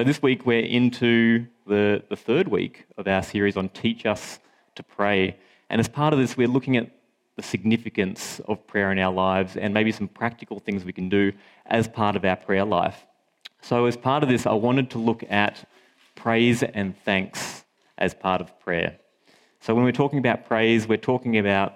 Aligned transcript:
So 0.00 0.04
this 0.04 0.22
week 0.22 0.46
we're 0.46 0.64
into 0.64 1.46
the, 1.66 2.02
the 2.08 2.16
third 2.16 2.48
week 2.48 2.86
of 2.96 3.06
our 3.06 3.22
series 3.22 3.58
on 3.58 3.68
Teach 3.68 4.06
Us 4.06 4.38
to 4.76 4.82
Pray. 4.82 5.36
And 5.68 5.78
as 5.78 5.88
part 5.88 6.14
of 6.14 6.18
this, 6.18 6.38
we're 6.38 6.48
looking 6.48 6.78
at 6.78 6.90
the 7.36 7.42
significance 7.42 8.40
of 8.48 8.66
prayer 8.66 8.90
in 8.92 8.98
our 8.98 9.12
lives 9.12 9.58
and 9.58 9.74
maybe 9.74 9.92
some 9.92 10.08
practical 10.08 10.58
things 10.58 10.86
we 10.86 10.94
can 10.94 11.10
do 11.10 11.34
as 11.66 11.86
part 11.86 12.16
of 12.16 12.24
our 12.24 12.36
prayer 12.36 12.64
life. 12.64 13.04
So, 13.60 13.84
as 13.84 13.94
part 13.94 14.22
of 14.22 14.30
this, 14.30 14.46
I 14.46 14.54
wanted 14.54 14.88
to 14.92 14.98
look 14.98 15.22
at 15.28 15.68
praise 16.14 16.62
and 16.62 16.96
thanks 17.04 17.66
as 17.98 18.14
part 18.14 18.40
of 18.40 18.58
prayer. 18.58 18.96
So, 19.60 19.74
when 19.74 19.84
we're 19.84 19.92
talking 19.92 20.18
about 20.18 20.46
praise, 20.46 20.88
we're 20.88 20.96
talking 20.96 21.36
about 21.36 21.74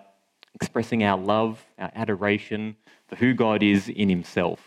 expressing 0.54 1.04
our 1.04 1.18
love, 1.18 1.62
our 1.78 1.92
adoration 1.94 2.76
for 3.06 3.16
who 3.16 3.34
God 3.34 3.62
is 3.62 3.90
in 3.90 4.08
Himself. 4.08 4.60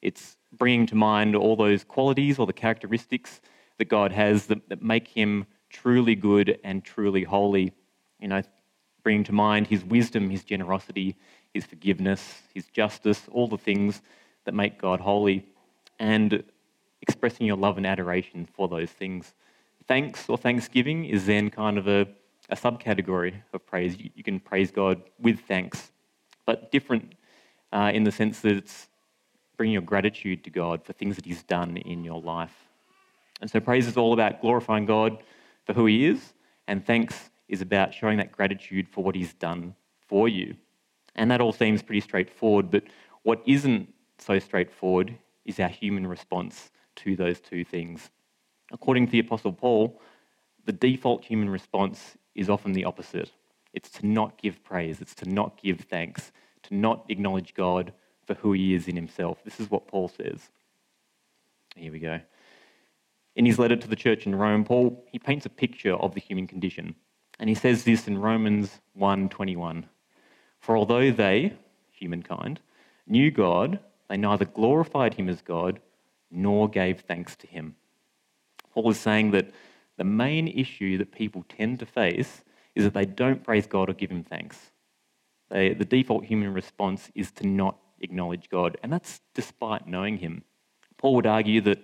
It's 0.00 0.38
bringing 0.58 0.86
to 0.86 0.94
mind 0.94 1.36
all 1.36 1.56
those 1.56 1.84
qualities 1.84 2.38
or 2.38 2.46
the 2.46 2.52
characteristics 2.52 3.40
that 3.78 3.86
God 3.86 4.12
has 4.12 4.46
that, 4.46 4.68
that 4.68 4.82
make 4.82 5.08
him 5.08 5.46
truly 5.70 6.14
good 6.14 6.58
and 6.64 6.84
truly 6.84 7.24
holy. 7.24 7.72
You 8.20 8.28
know, 8.28 8.42
bringing 9.02 9.24
to 9.24 9.32
mind 9.32 9.66
his 9.66 9.84
wisdom, 9.84 10.30
his 10.30 10.44
generosity, 10.44 11.16
his 11.52 11.64
forgiveness, 11.64 12.42
his 12.54 12.66
justice, 12.66 13.22
all 13.30 13.46
the 13.46 13.58
things 13.58 14.02
that 14.44 14.54
make 14.54 14.80
God 14.80 15.00
holy, 15.00 15.46
and 15.98 16.42
expressing 17.02 17.46
your 17.46 17.56
love 17.56 17.76
and 17.76 17.86
adoration 17.86 18.46
for 18.46 18.66
those 18.66 18.90
things. 18.90 19.34
Thanks 19.86 20.28
or 20.28 20.38
thanksgiving 20.38 21.04
is 21.04 21.26
then 21.26 21.50
kind 21.50 21.76
of 21.76 21.86
a, 21.86 22.08
a 22.48 22.56
subcategory 22.56 23.34
of 23.52 23.66
praise. 23.66 23.98
You, 23.98 24.10
you, 24.14 24.24
can 24.24 24.40
praise 24.40 24.70
God 24.70 25.02
with 25.20 25.40
thanks, 25.40 25.92
but 26.46 26.72
different 26.72 27.14
uh, 27.72 27.90
in 27.92 28.04
the 28.04 28.12
sense 28.12 28.40
that 28.40 28.56
it's 28.56 28.88
bring 29.56 29.70
your 29.70 29.82
gratitude 29.82 30.44
to 30.44 30.50
God 30.50 30.84
for 30.84 30.92
things 30.92 31.16
that 31.16 31.24
He's 31.24 31.42
done 31.42 31.76
in 31.76 32.04
your 32.04 32.20
life. 32.20 32.54
And 33.40 33.50
so 33.50 33.60
praise 33.60 33.86
is 33.86 33.96
all 33.96 34.12
about 34.12 34.40
glorifying 34.40 34.86
God 34.86 35.22
for 35.64 35.72
who 35.72 35.86
He 35.86 36.06
is, 36.06 36.34
and 36.66 36.84
thanks 36.84 37.30
is 37.48 37.60
about 37.60 37.92
showing 37.92 38.18
that 38.18 38.32
gratitude 38.32 38.88
for 38.88 39.04
what 39.04 39.14
He's 39.14 39.34
done 39.34 39.74
for 40.06 40.28
you. 40.28 40.56
And 41.14 41.30
that 41.30 41.40
all 41.40 41.52
seems 41.52 41.82
pretty 41.82 42.00
straightforward, 42.00 42.70
but 42.70 42.84
what 43.22 43.42
isn't 43.46 43.92
so 44.18 44.38
straightforward 44.38 45.16
is 45.44 45.60
our 45.60 45.68
human 45.68 46.06
response 46.06 46.70
to 46.96 47.16
those 47.16 47.40
two 47.40 47.64
things. 47.64 48.10
According 48.72 49.06
to 49.06 49.12
the 49.12 49.18
Apostle 49.20 49.52
Paul, 49.52 50.00
the 50.64 50.72
default 50.72 51.24
human 51.24 51.50
response 51.50 52.16
is 52.34 52.48
often 52.48 52.72
the 52.72 52.84
opposite. 52.84 53.30
It's 53.72 53.90
to 53.90 54.06
not 54.06 54.40
give 54.40 54.62
praise, 54.64 55.00
it's 55.00 55.14
to 55.16 55.28
not 55.28 55.60
give 55.60 55.80
thanks, 55.80 56.32
to 56.64 56.74
not 56.74 57.04
acknowledge 57.08 57.54
God 57.54 57.92
for 58.26 58.34
who 58.34 58.52
he 58.52 58.74
is 58.74 58.88
in 58.88 58.96
himself. 58.96 59.38
This 59.44 59.60
is 59.60 59.70
what 59.70 59.86
Paul 59.86 60.08
says. 60.08 60.50
Here 61.76 61.92
we 61.92 61.98
go. 61.98 62.20
In 63.36 63.46
his 63.46 63.58
letter 63.58 63.76
to 63.76 63.88
the 63.88 63.96
church 63.96 64.26
in 64.26 64.34
Rome, 64.34 64.64
Paul 64.64 65.04
he 65.10 65.18
paints 65.18 65.46
a 65.46 65.50
picture 65.50 65.94
of 65.94 66.14
the 66.14 66.20
human 66.20 66.46
condition. 66.46 66.94
And 67.38 67.48
he 67.48 67.54
says 67.54 67.84
this 67.84 68.06
in 68.06 68.18
Romans 68.18 68.80
1:21. 68.98 69.84
For 70.60 70.76
although 70.76 71.10
they, 71.10 71.52
humankind, 71.90 72.60
knew 73.06 73.30
God, 73.30 73.80
they 74.08 74.16
neither 74.16 74.44
glorified 74.44 75.14
him 75.14 75.28
as 75.28 75.42
God 75.42 75.80
nor 76.30 76.68
gave 76.68 77.00
thanks 77.00 77.36
to 77.36 77.46
him. 77.46 77.76
Paul 78.70 78.90
is 78.90 78.98
saying 78.98 79.32
that 79.32 79.50
the 79.96 80.04
main 80.04 80.48
issue 80.48 80.98
that 80.98 81.12
people 81.12 81.44
tend 81.48 81.78
to 81.80 81.86
face 81.86 82.42
is 82.74 82.84
that 82.84 82.94
they 82.94 83.04
don't 83.04 83.44
praise 83.44 83.66
God 83.66 83.88
or 83.88 83.92
give 83.92 84.10
him 84.10 84.24
thanks. 84.24 84.72
They, 85.50 85.74
the 85.74 85.84
default 85.84 86.24
human 86.24 86.52
response 86.52 87.10
is 87.14 87.30
to 87.32 87.46
not 87.46 87.76
acknowledge 88.00 88.48
God, 88.48 88.76
and 88.82 88.92
that's 88.92 89.20
despite 89.34 89.86
knowing 89.86 90.18
Him. 90.18 90.42
Paul 90.96 91.14
would 91.16 91.26
argue 91.26 91.60
that 91.62 91.82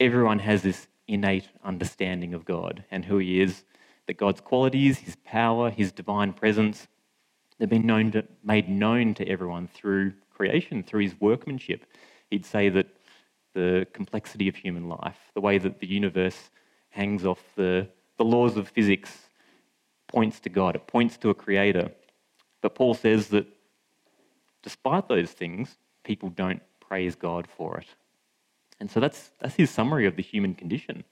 everyone 0.00 0.40
has 0.40 0.62
this 0.62 0.88
innate 1.08 1.48
understanding 1.64 2.34
of 2.34 2.44
God 2.44 2.84
and 2.90 3.04
who 3.04 3.18
He 3.18 3.40
is, 3.40 3.64
that 4.06 4.16
God's 4.16 4.40
qualities, 4.40 4.98
His 4.98 5.16
power, 5.24 5.70
His 5.70 5.92
divine 5.92 6.32
presence, 6.32 6.88
they've 7.58 7.68
been 7.68 7.86
known 7.86 8.12
to, 8.12 8.24
made 8.42 8.68
known 8.68 9.14
to 9.14 9.28
everyone 9.28 9.68
through 9.68 10.12
creation, 10.30 10.82
through 10.82 11.02
His 11.02 11.20
workmanship. 11.20 11.86
He'd 12.30 12.46
say 12.46 12.68
that 12.70 12.88
the 13.54 13.86
complexity 13.92 14.48
of 14.48 14.56
human 14.56 14.88
life, 14.88 15.18
the 15.34 15.40
way 15.40 15.58
that 15.58 15.78
the 15.80 15.86
universe 15.86 16.50
hangs 16.90 17.24
off 17.24 17.42
the, 17.56 17.88
the 18.16 18.24
laws 18.24 18.56
of 18.56 18.68
physics, 18.68 19.28
points 20.08 20.40
to 20.40 20.48
God, 20.48 20.76
it 20.76 20.86
points 20.86 21.16
to 21.18 21.30
a 21.30 21.34
creator. 21.34 21.90
But 22.60 22.74
Paul 22.74 22.94
says 22.94 23.28
that 23.28 23.46
despite 24.62 25.08
those 25.08 25.30
things, 25.30 25.78
people 26.04 26.28
don't 26.30 26.62
praise 26.80 27.14
God 27.14 27.46
for 27.46 27.78
it. 27.78 27.86
And 28.80 28.90
so 28.90 29.00
that's, 29.00 29.30
that's 29.40 29.54
his 29.54 29.70
summary 29.70 30.06
of 30.06 30.16
the 30.16 30.22
human 30.22 30.54
condition. 30.54 31.04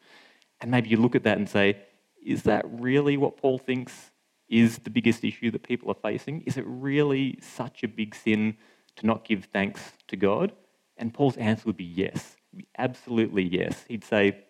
And 0.60 0.70
maybe 0.70 0.88
you 0.88 0.96
look 0.96 1.14
at 1.14 1.22
that 1.24 1.38
and 1.38 1.48
say, 1.48 1.78
is 2.24 2.42
that 2.42 2.64
really 2.68 3.16
what 3.16 3.36
Paul 3.36 3.58
thinks 3.58 4.10
is 4.48 4.78
the 4.78 4.90
biggest 4.90 5.24
issue 5.24 5.50
that 5.52 5.62
people 5.62 5.90
are 5.90 6.10
facing? 6.10 6.42
Is 6.42 6.56
it 6.56 6.64
really 6.66 7.38
such 7.40 7.82
a 7.82 7.88
big 7.88 8.14
sin 8.14 8.56
to 8.96 9.06
not 9.06 9.24
give 9.24 9.44
thanks 9.46 9.92
to 10.08 10.16
God? 10.16 10.52
And 10.96 11.14
Paul's 11.14 11.36
answer 11.36 11.62
would 11.66 11.76
be 11.76 11.84
yes, 11.84 12.36
absolutely 12.76 13.44
yes. 13.44 13.84
He'd 13.88 14.04
say, 14.04 14.44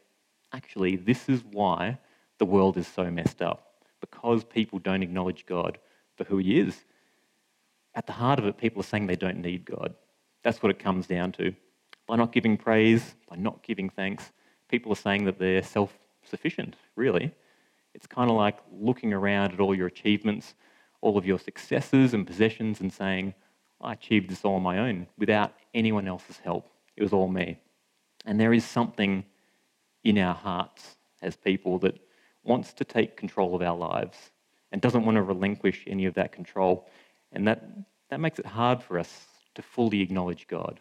actually, 0.53 0.97
this 0.97 1.28
is 1.28 1.44
why 1.44 1.99
the 2.38 2.47
world 2.47 2.77
is 2.77 2.88
so 2.88 3.11
messed 3.11 3.43
up, 3.43 3.84
because 4.00 4.43
people 4.43 4.78
don't 4.78 5.03
acknowledge 5.03 5.44
God 5.47 5.78
for 6.17 6.25
who 6.25 6.38
he 6.38 6.59
is 6.59 6.84
at 7.94 8.06
the 8.06 8.12
heart 8.12 8.38
of 8.38 8.46
it, 8.46 8.56
people 8.56 8.80
are 8.80 8.84
saying 8.84 9.06
they 9.06 9.16
don't 9.16 9.40
need 9.40 9.64
God. 9.64 9.94
That's 10.42 10.62
what 10.62 10.70
it 10.70 10.78
comes 10.78 11.06
down 11.06 11.32
to. 11.32 11.54
By 12.06 12.16
not 12.16 12.32
giving 12.32 12.56
praise, 12.56 13.14
by 13.28 13.36
not 13.36 13.62
giving 13.62 13.90
thanks, 13.90 14.32
people 14.68 14.92
are 14.92 14.96
saying 14.96 15.24
that 15.24 15.38
they're 15.38 15.62
self 15.62 15.98
sufficient, 16.22 16.76
really. 16.96 17.32
It's 17.94 18.06
kind 18.06 18.30
of 18.30 18.36
like 18.36 18.58
looking 18.72 19.12
around 19.12 19.52
at 19.52 19.60
all 19.60 19.74
your 19.74 19.88
achievements, 19.88 20.54
all 21.00 21.18
of 21.18 21.26
your 21.26 21.38
successes 21.38 22.14
and 22.14 22.26
possessions, 22.26 22.80
and 22.80 22.92
saying, 22.92 23.34
I 23.80 23.94
achieved 23.94 24.30
this 24.30 24.44
all 24.44 24.56
on 24.56 24.62
my 24.62 24.78
own 24.78 25.06
without 25.18 25.52
anyone 25.74 26.06
else's 26.06 26.38
help. 26.38 26.70
It 26.96 27.02
was 27.02 27.12
all 27.12 27.28
me. 27.28 27.58
And 28.26 28.38
there 28.38 28.52
is 28.52 28.64
something 28.64 29.24
in 30.04 30.18
our 30.18 30.34
hearts 30.34 30.96
as 31.22 31.36
people 31.36 31.78
that 31.80 31.98
wants 32.44 32.72
to 32.74 32.84
take 32.84 33.16
control 33.16 33.54
of 33.54 33.62
our 33.62 33.76
lives 33.76 34.30
and 34.72 34.80
doesn't 34.80 35.04
want 35.04 35.16
to 35.16 35.22
relinquish 35.22 35.84
any 35.86 36.06
of 36.06 36.14
that 36.14 36.32
control. 36.32 36.88
And 37.32 37.46
that, 37.46 37.64
that 38.08 38.20
makes 38.20 38.38
it 38.38 38.46
hard 38.46 38.82
for 38.82 38.98
us 38.98 39.26
to 39.54 39.62
fully 39.62 40.00
acknowledge 40.00 40.46
God. 40.48 40.80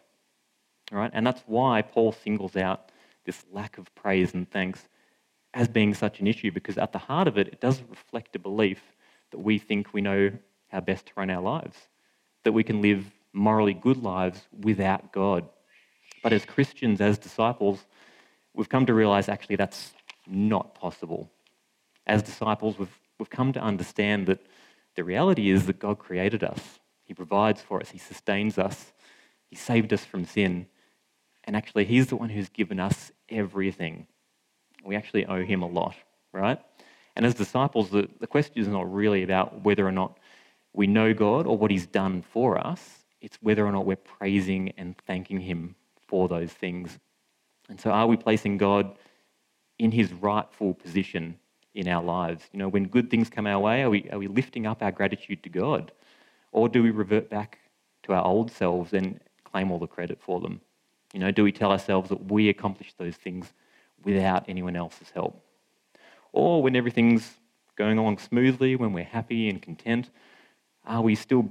All 0.92 0.98
right? 0.98 1.10
And 1.12 1.26
that's 1.26 1.42
why 1.46 1.82
Paul 1.82 2.12
singles 2.12 2.56
out 2.56 2.90
this 3.24 3.44
lack 3.52 3.78
of 3.78 3.94
praise 3.94 4.34
and 4.34 4.50
thanks 4.50 4.88
as 5.54 5.68
being 5.68 5.94
such 5.94 6.20
an 6.20 6.26
issue, 6.26 6.52
because 6.52 6.78
at 6.78 6.92
the 6.92 6.98
heart 6.98 7.26
of 7.26 7.36
it, 7.36 7.48
it 7.48 7.60
does 7.60 7.82
reflect 7.88 8.36
a 8.36 8.38
belief 8.38 8.80
that 9.30 9.38
we 9.38 9.58
think 9.58 9.92
we 9.92 10.00
know 10.00 10.30
how 10.68 10.80
best 10.80 11.06
to 11.06 11.12
run 11.16 11.30
our 11.30 11.42
lives, 11.42 11.76
that 12.44 12.52
we 12.52 12.62
can 12.62 12.80
live 12.80 13.04
morally 13.32 13.74
good 13.74 13.96
lives 14.02 14.46
without 14.60 15.12
God. 15.12 15.48
But 16.22 16.32
as 16.32 16.44
Christians, 16.44 17.00
as 17.00 17.18
disciples, 17.18 17.84
we've 18.54 18.68
come 18.68 18.86
to 18.86 18.94
realize 18.94 19.28
actually 19.28 19.56
that's 19.56 19.92
not 20.26 20.74
possible. 20.74 21.30
As 22.06 22.22
disciples, 22.22 22.78
we've, 22.78 22.98
we've 23.18 23.30
come 23.30 23.52
to 23.52 23.60
understand 23.60 24.26
that 24.26 24.40
the 25.00 25.04
reality 25.04 25.48
is 25.48 25.64
that 25.64 25.78
God 25.78 25.98
created 25.98 26.44
us, 26.44 26.78
He 27.04 27.14
provides 27.14 27.62
for 27.62 27.80
us, 27.80 27.88
He 27.88 27.96
sustains 27.96 28.58
us, 28.58 28.92
He 29.48 29.56
saved 29.56 29.94
us 29.94 30.04
from 30.04 30.26
sin. 30.26 30.66
And 31.44 31.56
actually, 31.56 31.86
He's 31.86 32.08
the 32.08 32.16
one 32.16 32.28
who's 32.28 32.50
given 32.50 32.78
us 32.78 33.10
everything. 33.26 34.08
We 34.84 34.96
actually 34.96 35.24
owe 35.24 35.42
Him 35.42 35.62
a 35.62 35.66
lot, 35.66 35.94
right? 36.34 36.60
And 37.16 37.24
as 37.24 37.32
disciples, 37.32 37.88
the, 37.88 38.10
the 38.20 38.26
question 38.26 38.58
is 38.58 38.68
not 38.68 38.92
really 38.92 39.22
about 39.22 39.64
whether 39.64 39.88
or 39.88 39.90
not 39.90 40.18
we 40.74 40.86
know 40.86 41.14
God 41.14 41.46
or 41.46 41.56
what 41.56 41.70
He's 41.70 41.86
done 41.86 42.20
for 42.20 42.58
us, 42.58 43.06
it's 43.22 43.38
whether 43.40 43.66
or 43.66 43.72
not 43.72 43.86
we're 43.86 43.96
praising 43.96 44.74
and 44.76 44.98
thanking 45.06 45.40
Him 45.40 45.76
for 46.08 46.28
those 46.28 46.52
things. 46.52 46.98
And 47.70 47.80
so, 47.80 47.88
are 47.88 48.06
we 48.06 48.18
placing 48.18 48.58
God 48.58 48.98
in 49.78 49.92
His 49.92 50.12
rightful 50.12 50.74
position 50.74 51.39
in 51.74 51.88
our 51.88 52.02
lives? 52.02 52.44
You 52.52 52.58
know, 52.58 52.68
when 52.68 52.88
good 52.88 53.10
things 53.10 53.30
come 53.30 53.46
our 53.46 53.58
way, 53.58 53.82
are 53.82 53.90
we, 53.90 54.08
are 54.10 54.18
we 54.18 54.26
lifting 54.26 54.66
up 54.66 54.82
our 54.82 54.92
gratitude 54.92 55.42
to 55.42 55.48
God? 55.48 55.92
Or 56.52 56.68
do 56.68 56.82
we 56.82 56.90
revert 56.90 57.30
back 57.30 57.58
to 58.04 58.12
our 58.12 58.24
old 58.24 58.50
selves 58.50 58.92
and 58.92 59.20
claim 59.44 59.70
all 59.70 59.78
the 59.78 59.86
credit 59.86 60.18
for 60.20 60.40
them? 60.40 60.60
You 61.12 61.20
know, 61.20 61.30
do 61.30 61.44
we 61.44 61.52
tell 61.52 61.72
ourselves 61.72 62.08
that 62.08 62.30
we 62.30 62.48
accomplished 62.48 62.98
those 62.98 63.16
things 63.16 63.52
without 64.04 64.48
anyone 64.48 64.76
else's 64.76 65.10
help? 65.10 65.44
Or 66.32 66.62
when 66.62 66.76
everything's 66.76 67.34
going 67.76 67.98
along 67.98 68.18
smoothly, 68.18 68.76
when 68.76 68.92
we're 68.92 69.04
happy 69.04 69.48
and 69.48 69.60
content, 69.60 70.10
are 70.86 71.02
we 71.02 71.14
still 71.14 71.48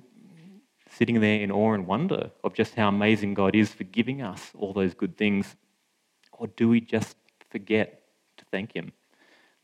sitting 0.91 1.19
there 1.19 1.41
in 1.41 1.51
awe 1.51 1.73
and 1.73 1.85
wonder 1.85 2.31
of 2.43 2.53
just 2.53 2.75
how 2.75 2.87
amazing 2.87 3.33
God 3.33 3.55
is 3.55 3.73
for 3.73 3.83
giving 3.83 4.21
us 4.21 4.51
all 4.57 4.73
those 4.73 4.93
good 4.93 5.17
things? 5.17 5.55
Or 6.31 6.47
do 6.47 6.69
we 6.69 6.81
just 6.81 7.15
forget 7.49 8.03
to 8.37 8.45
thank 8.51 8.75
Him? 8.75 8.91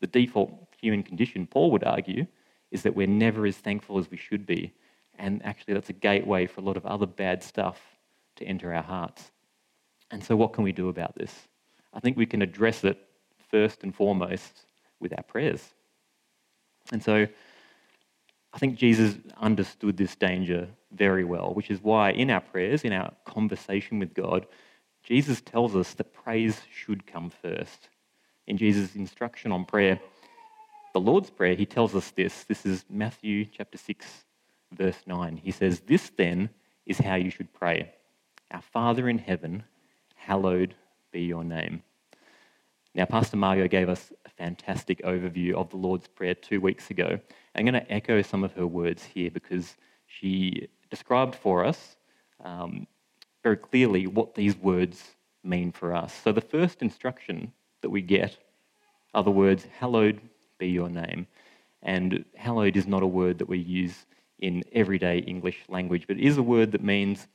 The 0.00 0.06
default 0.06 0.52
human 0.80 1.02
condition, 1.02 1.46
Paul 1.46 1.70
would 1.72 1.84
argue, 1.84 2.26
is 2.70 2.82
that 2.82 2.94
we're 2.94 3.06
never 3.06 3.46
as 3.46 3.56
thankful 3.56 3.98
as 3.98 4.10
we 4.10 4.16
should 4.16 4.46
be. 4.46 4.72
And 5.18 5.44
actually, 5.44 5.74
that's 5.74 5.90
a 5.90 5.94
gateway 5.94 6.46
for 6.46 6.60
a 6.60 6.64
lot 6.64 6.76
of 6.76 6.84
other 6.84 7.06
bad 7.06 7.42
stuff 7.42 7.80
to 8.36 8.44
enter 8.44 8.72
our 8.74 8.82
hearts. 8.82 9.30
And 10.10 10.22
so, 10.22 10.36
what 10.36 10.52
can 10.52 10.64
we 10.64 10.72
do 10.72 10.88
about 10.88 11.14
this? 11.16 11.32
I 11.94 12.00
think 12.00 12.16
we 12.16 12.26
can 12.26 12.42
address 12.42 12.84
it 12.84 12.98
first 13.50 13.82
and 13.82 13.94
foremost 13.94 14.66
with 15.00 15.12
our 15.16 15.22
prayers. 15.22 15.72
And 16.92 17.02
so 17.02 17.26
I 18.52 18.58
think 18.58 18.76
Jesus 18.76 19.16
understood 19.38 19.96
this 19.96 20.14
danger 20.16 20.68
very 20.92 21.24
well, 21.24 21.52
which 21.54 21.70
is 21.70 21.82
why 21.82 22.10
in 22.12 22.30
our 22.30 22.40
prayers, 22.40 22.84
in 22.84 22.92
our 22.92 23.12
conversation 23.24 23.98
with 23.98 24.14
God, 24.14 24.46
Jesus 25.02 25.40
tells 25.40 25.76
us 25.76 25.94
that 25.94 26.12
praise 26.12 26.60
should 26.72 27.06
come 27.06 27.30
first. 27.30 27.88
In 28.46 28.56
Jesus' 28.56 28.94
instruction 28.94 29.50
on 29.50 29.64
prayer, 29.64 30.00
the 30.92 31.00
Lord's 31.00 31.30
Prayer, 31.30 31.54
he 31.54 31.66
tells 31.66 31.94
us 31.94 32.10
this. 32.12 32.44
This 32.44 32.64
is 32.64 32.84
Matthew 32.88 33.44
chapter 33.44 33.76
6, 33.76 34.06
verse 34.72 34.98
9. 35.04 35.36
He 35.36 35.50
says, 35.50 35.80
This 35.80 36.10
then 36.16 36.48
is 36.86 36.98
how 36.98 37.16
you 37.16 37.30
should 37.30 37.52
pray 37.52 37.92
Our 38.50 38.62
Father 38.62 39.08
in 39.08 39.18
heaven, 39.18 39.64
hallowed 40.14 40.74
be 41.10 41.22
your 41.22 41.44
name. 41.44 41.82
Now, 42.94 43.04
Pastor 43.04 43.36
Margot 43.36 43.68
gave 43.68 43.88
us 43.88 44.12
a 44.24 44.30
fantastic 44.30 45.02
overview 45.02 45.54
of 45.54 45.68
the 45.68 45.76
Lord's 45.76 46.06
Prayer 46.06 46.34
two 46.34 46.60
weeks 46.60 46.88
ago. 46.90 47.18
I'm 47.54 47.64
going 47.64 47.74
to 47.74 47.92
echo 47.92 48.22
some 48.22 48.44
of 48.44 48.52
her 48.52 48.66
words 48.66 49.04
here 49.04 49.30
because 49.30 49.76
she 50.06 50.68
described 50.88 51.34
for 51.34 51.64
us 51.64 51.96
um, 52.44 52.86
very 53.42 53.56
clearly 53.56 54.06
what 54.06 54.34
these 54.34 54.56
words 54.56 55.16
mean 55.42 55.72
for 55.72 55.94
us. 55.94 56.14
So, 56.14 56.32
the 56.32 56.40
first 56.40 56.80
instruction 56.80 57.52
that 57.86 57.90
we 57.90 58.02
get 58.02 58.36
are 59.14 59.22
the 59.22 59.30
words, 59.30 59.64
Hallowed 59.78 60.20
be 60.58 60.66
your 60.66 60.88
name. 60.88 61.28
And 61.84 62.24
hallowed 62.34 62.76
is 62.76 62.88
not 62.88 63.04
a 63.04 63.06
word 63.06 63.38
that 63.38 63.48
we 63.48 63.58
use 63.58 64.06
in 64.40 64.64
everyday 64.72 65.18
English 65.18 65.60
language, 65.68 66.08
but 66.08 66.16
it 66.16 66.24
is 66.24 66.36
a 66.36 66.42
word 66.42 66.72
that 66.72 66.82
means 66.82 67.28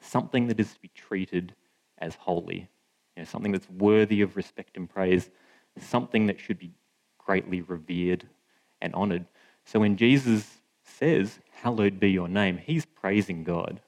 something 0.00 0.48
that 0.48 0.58
is 0.58 0.72
to 0.74 0.80
be 0.80 0.90
treated 0.96 1.54
as 1.98 2.16
holy, 2.16 2.68
you 3.16 3.22
know, 3.22 3.24
something 3.24 3.52
that's 3.52 3.70
worthy 3.70 4.20
of 4.20 4.36
respect 4.36 4.76
and 4.76 4.90
praise, 4.90 5.30
something 5.78 6.26
that 6.26 6.40
should 6.40 6.58
be 6.58 6.72
greatly 7.16 7.60
revered 7.60 8.26
and 8.82 8.92
honored. 8.96 9.26
So 9.64 9.78
when 9.78 9.96
Jesus 9.96 10.58
says, 10.82 11.38
Hallowed 11.62 12.00
be 12.00 12.10
your 12.10 12.26
name, 12.26 12.58
he's 12.58 12.84
praising 12.84 13.44
God. 13.44 13.80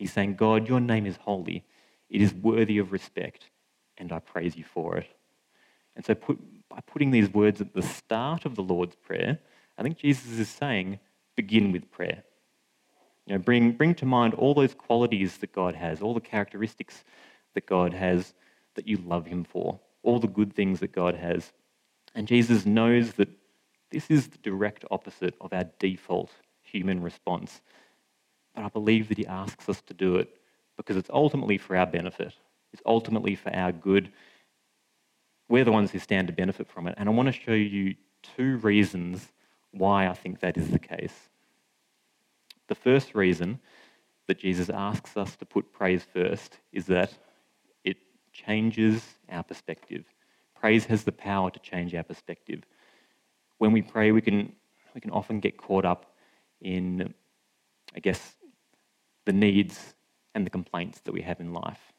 He's 0.00 0.12
saying, 0.12 0.34
God, 0.34 0.68
your 0.68 0.80
name 0.80 1.06
is 1.06 1.16
holy. 1.18 1.64
It 2.10 2.20
is 2.20 2.34
worthy 2.34 2.78
of 2.78 2.90
respect, 2.90 3.50
and 3.96 4.10
I 4.10 4.18
praise 4.18 4.56
you 4.56 4.64
for 4.64 4.96
it. 4.96 5.06
And 5.96 6.04
so, 6.04 6.14
put, 6.14 6.38
by 6.68 6.80
putting 6.86 7.10
these 7.10 7.32
words 7.32 7.60
at 7.60 7.72
the 7.72 7.82
start 7.82 8.44
of 8.44 8.56
the 8.56 8.62
Lord's 8.62 8.96
Prayer, 8.96 9.38
I 9.78 9.82
think 9.82 9.98
Jesus 9.98 10.38
is 10.38 10.48
saying, 10.48 10.98
begin 11.36 11.72
with 11.72 11.90
prayer. 11.90 12.24
You 13.26 13.34
know, 13.34 13.38
bring, 13.38 13.72
bring 13.72 13.94
to 13.96 14.06
mind 14.06 14.34
all 14.34 14.54
those 14.54 14.74
qualities 14.74 15.38
that 15.38 15.52
God 15.52 15.74
has, 15.74 16.02
all 16.02 16.14
the 16.14 16.20
characteristics 16.20 17.04
that 17.54 17.66
God 17.66 17.94
has 17.94 18.34
that 18.74 18.86
you 18.86 18.98
love 18.98 19.26
Him 19.26 19.44
for, 19.44 19.80
all 20.02 20.18
the 20.18 20.26
good 20.26 20.52
things 20.54 20.80
that 20.80 20.92
God 20.92 21.14
has. 21.14 21.52
And 22.14 22.28
Jesus 22.28 22.66
knows 22.66 23.12
that 23.14 23.28
this 23.90 24.10
is 24.10 24.28
the 24.28 24.38
direct 24.38 24.84
opposite 24.90 25.34
of 25.40 25.52
our 25.52 25.64
default 25.78 26.30
human 26.62 27.02
response. 27.02 27.60
But 28.54 28.64
I 28.64 28.68
believe 28.68 29.08
that 29.08 29.18
He 29.18 29.26
asks 29.26 29.68
us 29.68 29.80
to 29.82 29.94
do 29.94 30.16
it 30.16 30.36
because 30.76 30.96
it's 30.96 31.10
ultimately 31.10 31.56
for 31.56 31.76
our 31.76 31.86
benefit, 31.86 32.34
it's 32.72 32.82
ultimately 32.84 33.36
for 33.36 33.54
our 33.54 33.72
good. 33.72 34.12
We're 35.48 35.64
the 35.64 35.72
ones 35.72 35.90
who 35.90 35.98
stand 35.98 36.28
to 36.28 36.32
benefit 36.32 36.68
from 36.68 36.86
it. 36.86 36.94
And 36.96 37.08
I 37.08 37.12
want 37.12 37.26
to 37.26 37.32
show 37.32 37.52
you 37.52 37.94
two 38.22 38.56
reasons 38.58 39.32
why 39.72 40.08
I 40.08 40.14
think 40.14 40.40
that 40.40 40.56
is 40.56 40.70
the 40.70 40.78
case. 40.78 41.28
The 42.68 42.74
first 42.74 43.14
reason 43.14 43.60
that 44.26 44.38
Jesus 44.38 44.70
asks 44.70 45.16
us 45.16 45.36
to 45.36 45.44
put 45.44 45.72
praise 45.72 46.02
first 46.02 46.58
is 46.72 46.86
that 46.86 47.12
it 47.84 47.98
changes 48.32 49.04
our 49.30 49.42
perspective. 49.42 50.04
Praise 50.58 50.86
has 50.86 51.04
the 51.04 51.12
power 51.12 51.50
to 51.50 51.58
change 51.58 51.94
our 51.94 52.02
perspective. 52.02 52.62
When 53.58 53.72
we 53.72 53.82
pray, 53.82 54.12
we 54.12 54.22
can, 54.22 54.54
we 54.94 55.00
can 55.00 55.10
often 55.10 55.40
get 55.40 55.58
caught 55.58 55.84
up 55.84 56.14
in, 56.62 57.12
I 57.94 58.00
guess, 58.00 58.36
the 59.26 59.32
needs 59.32 59.94
and 60.34 60.46
the 60.46 60.50
complaints 60.50 61.00
that 61.00 61.12
we 61.12 61.22
have 61.22 61.40
in 61.40 61.52
life. 61.52 61.92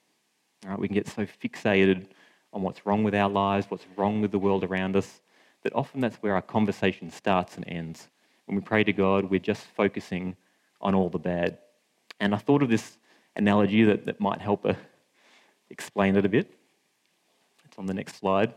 Right, 0.65 0.79
we 0.79 0.87
can 0.87 0.95
get 0.95 1.07
so 1.07 1.25
fixated 1.25 2.07
on 2.55 2.61
what's 2.61 2.85
wrong 2.85 3.03
with 3.03 3.13
our 3.13 3.29
lives, 3.29 3.67
what's 3.69 3.85
wrong 3.97 4.21
with 4.21 4.31
the 4.31 4.39
world 4.39 4.63
around 4.63 4.95
us, 4.95 5.19
that 5.63 5.75
often 5.75 5.99
that's 5.99 6.15
where 6.17 6.33
our 6.33 6.41
conversation 6.41 7.11
starts 7.11 7.57
and 7.57 7.67
ends. 7.67 8.07
When 8.45 8.55
we 8.55 8.61
pray 8.61 8.85
to 8.85 8.93
God, 8.93 9.25
we're 9.25 9.41
just 9.41 9.63
focusing 9.63 10.37
on 10.79 10.95
all 10.95 11.09
the 11.09 11.19
bad. 11.19 11.57
And 12.21 12.33
I 12.33 12.37
thought 12.37 12.63
of 12.63 12.69
this 12.69 12.97
analogy 13.35 13.83
that, 13.83 14.05
that 14.05 14.21
might 14.21 14.39
help 14.39 14.65
uh, 14.65 14.75
explain 15.69 16.15
it 16.15 16.25
a 16.25 16.29
bit. 16.29 16.49
It's 17.65 17.77
on 17.77 17.87
the 17.87 17.93
next 17.93 18.15
slide. 18.15 18.53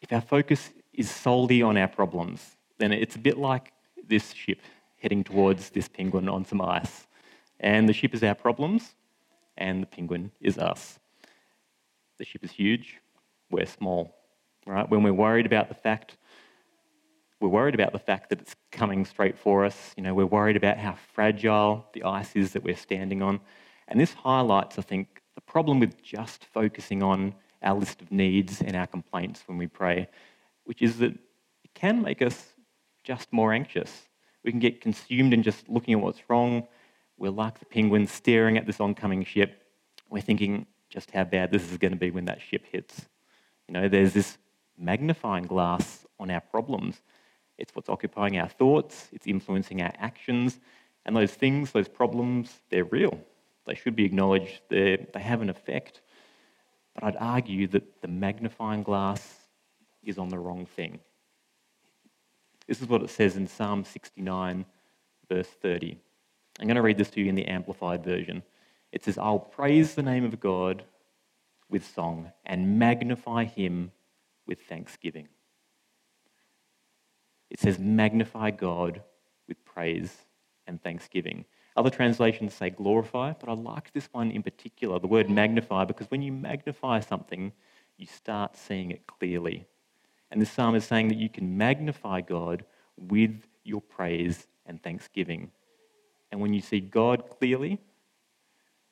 If 0.00 0.10
our 0.10 0.22
focus 0.22 0.70
is 0.94 1.10
solely 1.10 1.60
on 1.60 1.76
our 1.76 1.88
problems, 1.88 2.56
then 2.78 2.92
it's 2.92 3.16
a 3.16 3.18
bit 3.18 3.36
like 3.36 3.72
this 4.08 4.32
ship 4.32 4.60
heading 4.98 5.22
towards 5.22 5.68
this 5.70 5.86
penguin 5.86 6.30
on 6.30 6.46
some 6.46 6.62
ice. 6.62 7.06
And 7.60 7.88
the 7.88 7.92
ship 7.92 8.14
is 8.14 8.22
our 8.22 8.34
problems, 8.34 8.94
and 9.58 9.82
the 9.82 9.86
penguin 9.86 10.32
is 10.40 10.56
us. 10.56 10.98
The 12.18 12.24
ship 12.24 12.44
is 12.44 12.52
huge, 12.52 12.98
we're 13.50 13.66
small 13.66 14.16
right? 14.66 14.88
When 14.88 15.02
we're 15.02 15.12
worried 15.12 15.46
about 15.46 15.68
the 15.68 15.74
fact, 15.74 16.16
we're 17.40 17.48
worried 17.48 17.74
about 17.74 17.92
the 17.92 17.98
fact 17.98 18.30
that 18.30 18.40
it's 18.40 18.54
coming 18.70 19.04
straight 19.04 19.38
for 19.38 19.64
us. 19.64 19.92
You 19.96 20.02
know, 20.02 20.14
we're 20.14 20.26
worried 20.26 20.56
about 20.56 20.78
how 20.78 20.96
fragile 21.14 21.86
the 21.92 22.04
ice 22.04 22.36
is 22.36 22.52
that 22.52 22.62
we're 22.62 22.76
standing 22.76 23.22
on. 23.22 23.40
And 23.88 24.00
this 24.00 24.14
highlights, 24.14 24.78
I 24.78 24.82
think, 24.82 25.22
the 25.34 25.40
problem 25.40 25.80
with 25.80 26.00
just 26.02 26.44
focusing 26.44 27.02
on 27.02 27.34
our 27.62 27.74
list 27.74 28.00
of 28.00 28.12
needs 28.12 28.60
and 28.60 28.76
our 28.76 28.86
complaints 28.86 29.42
when 29.46 29.58
we 29.58 29.66
pray, 29.66 30.08
which 30.64 30.82
is 30.82 30.98
that 30.98 31.12
it 31.12 31.74
can 31.74 32.02
make 32.02 32.22
us 32.22 32.52
just 33.02 33.32
more 33.32 33.52
anxious. 33.52 34.08
We 34.44 34.50
can 34.50 34.60
get 34.60 34.80
consumed 34.80 35.32
in 35.32 35.42
just 35.42 35.68
looking 35.68 35.94
at 35.94 36.00
what's 36.00 36.28
wrong. 36.28 36.66
We're 37.16 37.30
like 37.30 37.58
the 37.58 37.66
penguins 37.66 38.12
staring 38.12 38.56
at 38.56 38.66
this 38.66 38.80
oncoming 38.80 39.24
ship. 39.24 39.62
We're 40.10 40.20
thinking 40.20 40.66
just 40.92 41.10
how 41.10 41.24
bad 41.24 41.50
this 41.50 41.70
is 41.70 41.78
going 41.78 41.92
to 41.92 41.98
be 41.98 42.10
when 42.10 42.26
that 42.26 42.40
ship 42.40 42.66
hits. 42.70 43.06
You 43.66 43.74
know, 43.74 43.88
there's 43.88 44.12
this 44.12 44.36
magnifying 44.76 45.46
glass 45.46 46.06
on 46.20 46.30
our 46.30 46.40
problems. 46.40 47.00
It's 47.56 47.74
what's 47.74 47.88
occupying 47.88 48.38
our 48.38 48.48
thoughts, 48.48 49.08
it's 49.12 49.26
influencing 49.26 49.80
our 49.82 49.92
actions, 49.98 50.60
and 51.06 51.16
those 51.16 51.32
things, 51.32 51.72
those 51.72 51.88
problems, 51.88 52.60
they're 52.70 52.84
real. 52.84 53.18
They 53.66 53.74
should 53.74 53.96
be 53.96 54.04
acknowledged, 54.04 54.60
they 54.68 55.06
they 55.14 55.20
have 55.20 55.40
an 55.40 55.48
effect. 55.48 56.02
But 56.94 57.04
I'd 57.04 57.16
argue 57.16 57.66
that 57.68 58.02
the 58.02 58.08
magnifying 58.08 58.82
glass 58.82 59.48
is 60.02 60.18
on 60.18 60.28
the 60.28 60.38
wrong 60.38 60.66
thing. 60.66 61.00
This 62.66 62.82
is 62.82 62.88
what 62.88 63.02
it 63.02 63.10
says 63.10 63.36
in 63.36 63.46
Psalm 63.46 63.84
69, 63.84 64.64
verse 65.28 65.48
30. 65.62 65.96
I'm 66.60 66.66
going 66.66 66.76
to 66.76 66.82
read 66.82 66.98
this 66.98 67.10
to 67.10 67.20
you 67.20 67.26
in 67.26 67.34
the 67.34 67.46
Amplified 67.46 68.04
Version. 68.04 68.42
It 68.92 69.04
says, 69.04 69.18
I'll 69.18 69.38
praise 69.38 69.94
the 69.94 70.02
name 70.02 70.24
of 70.24 70.38
God 70.38 70.84
with 71.68 71.84
song 71.84 72.30
and 72.44 72.78
magnify 72.78 73.44
him 73.44 73.90
with 74.46 74.60
thanksgiving. 74.60 75.28
It 77.50 77.58
says, 77.58 77.78
magnify 77.78 78.50
God 78.50 79.02
with 79.48 79.64
praise 79.64 80.14
and 80.66 80.82
thanksgiving. 80.82 81.44
Other 81.76 81.90
translations 81.90 82.52
say 82.52 82.70
glorify, 82.70 83.32
but 83.38 83.48
I 83.48 83.54
like 83.54 83.92
this 83.92 84.08
one 84.12 84.30
in 84.30 84.42
particular, 84.42 84.98
the 84.98 85.06
word 85.06 85.30
magnify, 85.30 85.84
because 85.86 86.10
when 86.10 86.22
you 86.22 86.32
magnify 86.32 87.00
something, 87.00 87.52
you 87.96 88.06
start 88.06 88.56
seeing 88.56 88.90
it 88.90 89.06
clearly. 89.06 89.64
And 90.30 90.40
this 90.40 90.50
psalm 90.50 90.74
is 90.74 90.84
saying 90.84 91.08
that 91.08 91.18
you 91.18 91.28
can 91.28 91.56
magnify 91.56 92.20
God 92.20 92.64
with 92.96 93.46
your 93.64 93.80
praise 93.80 94.46
and 94.66 94.82
thanksgiving. 94.82 95.50
And 96.30 96.40
when 96.40 96.52
you 96.52 96.60
see 96.60 96.80
God 96.80 97.28
clearly, 97.38 97.78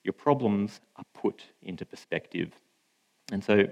your 0.04 0.12
problems 0.12 0.80
are 0.97 1.04
put 1.14 1.42
into 1.62 1.85
perspective. 1.85 2.52
And 3.33 3.42
so 3.45 3.69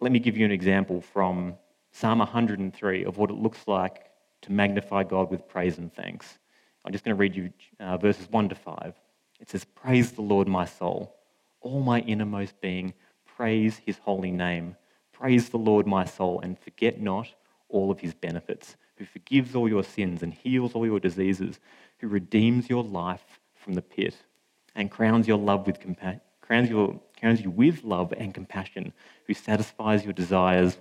let 0.00 0.12
me 0.12 0.18
give 0.18 0.36
you 0.36 0.44
an 0.44 0.52
example 0.52 1.00
from 1.00 1.54
Psalm 1.92 2.18
103 2.18 3.04
of 3.04 3.18
what 3.18 3.30
it 3.30 3.36
looks 3.36 3.66
like 3.66 4.10
to 4.42 4.52
magnify 4.52 5.04
God 5.04 5.30
with 5.30 5.48
praise 5.48 5.78
and 5.78 5.92
thanks. 5.92 6.38
I'm 6.84 6.92
just 6.92 7.04
going 7.04 7.16
to 7.16 7.20
read 7.20 7.36
you 7.36 7.52
uh, 7.78 7.96
verses 7.96 8.28
1 8.30 8.48
to 8.48 8.54
5. 8.54 8.94
It 9.40 9.50
says, 9.50 9.64
Praise 9.64 10.12
the 10.12 10.22
Lord, 10.22 10.48
my 10.48 10.64
soul. 10.64 11.14
All 11.60 11.80
my 11.80 12.00
innermost 12.00 12.60
being, 12.60 12.94
praise 13.36 13.80
his 13.84 13.98
holy 13.98 14.32
name. 14.32 14.76
Praise 15.12 15.50
the 15.50 15.58
Lord, 15.58 15.86
my 15.86 16.04
soul, 16.04 16.40
and 16.40 16.58
forget 16.58 17.00
not 17.00 17.28
all 17.68 17.90
of 17.90 18.00
his 18.00 18.14
benefits, 18.14 18.76
who 18.96 19.04
forgives 19.04 19.54
all 19.54 19.68
your 19.68 19.84
sins 19.84 20.22
and 20.22 20.34
heals 20.34 20.74
all 20.74 20.84
your 20.84 20.98
diseases, 20.98 21.60
who 21.98 22.08
redeems 22.08 22.68
your 22.68 22.82
life 22.82 23.40
from 23.54 23.74
the 23.74 23.82
pit 23.82 24.16
and 24.74 24.90
crowns 24.90 25.28
your 25.28 25.38
love 25.38 25.66
with 25.66 25.80
compa- 25.80 26.20
crowns 26.40 26.68
your 26.68 27.00
crowns 27.18 27.40
you 27.40 27.50
with 27.50 27.84
love 27.84 28.12
and 28.16 28.34
compassion, 28.34 28.92
who 29.26 29.34
satisfies 29.34 30.04
your 30.04 30.12
desires 30.12 30.76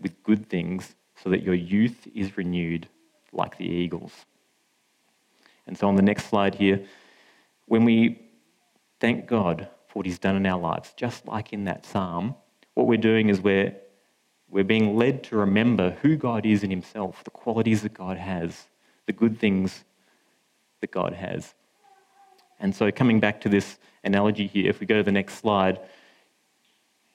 with 0.00 0.22
good 0.22 0.48
things, 0.48 0.94
so 1.22 1.28
that 1.30 1.42
your 1.42 1.54
youth 1.54 2.06
is 2.14 2.36
renewed 2.36 2.88
like 3.32 3.58
the 3.58 3.66
eagles. 3.66 4.12
And 5.66 5.76
so 5.76 5.88
on 5.88 5.96
the 5.96 6.02
next 6.02 6.26
slide 6.26 6.54
here, 6.54 6.84
when 7.66 7.84
we 7.84 8.20
thank 9.00 9.26
God 9.26 9.68
for 9.88 10.00
what 10.00 10.06
He's 10.06 10.18
done 10.18 10.36
in 10.36 10.46
our 10.46 10.58
lives, 10.58 10.92
just 10.96 11.26
like 11.26 11.52
in 11.52 11.64
that 11.64 11.86
psalm, 11.86 12.34
what 12.74 12.86
we're 12.86 12.96
doing 12.98 13.28
is 13.28 13.40
we're, 13.40 13.74
we're 14.48 14.64
being 14.64 14.96
led 14.96 15.22
to 15.24 15.36
remember 15.36 15.90
who 16.02 16.16
God 16.16 16.44
is 16.46 16.62
in 16.62 16.70
Himself, 16.70 17.22
the 17.24 17.30
qualities 17.30 17.82
that 17.82 17.94
God 17.94 18.16
has, 18.16 18.64
the 19.06 19.12
good 19.12 19.38
things 19.38 19.84
that 20.80 20.90
God 20.90 21.12
has. 21.12 21.54
And 22.64 22.74
so, 22.74 22.90
coming 22.90 23.20
back 23.20 23.42
to 23.42 23.50
this 23.50 23.76
analogy 24.04 24.46
here, 24.46 24.70
if 24.70 24.80
we 24.80 24.86
go 24.86 24.96
to 24.96 25.02
the 25.02 25.12
next 25.12 25.34
slide, 25.34 25.80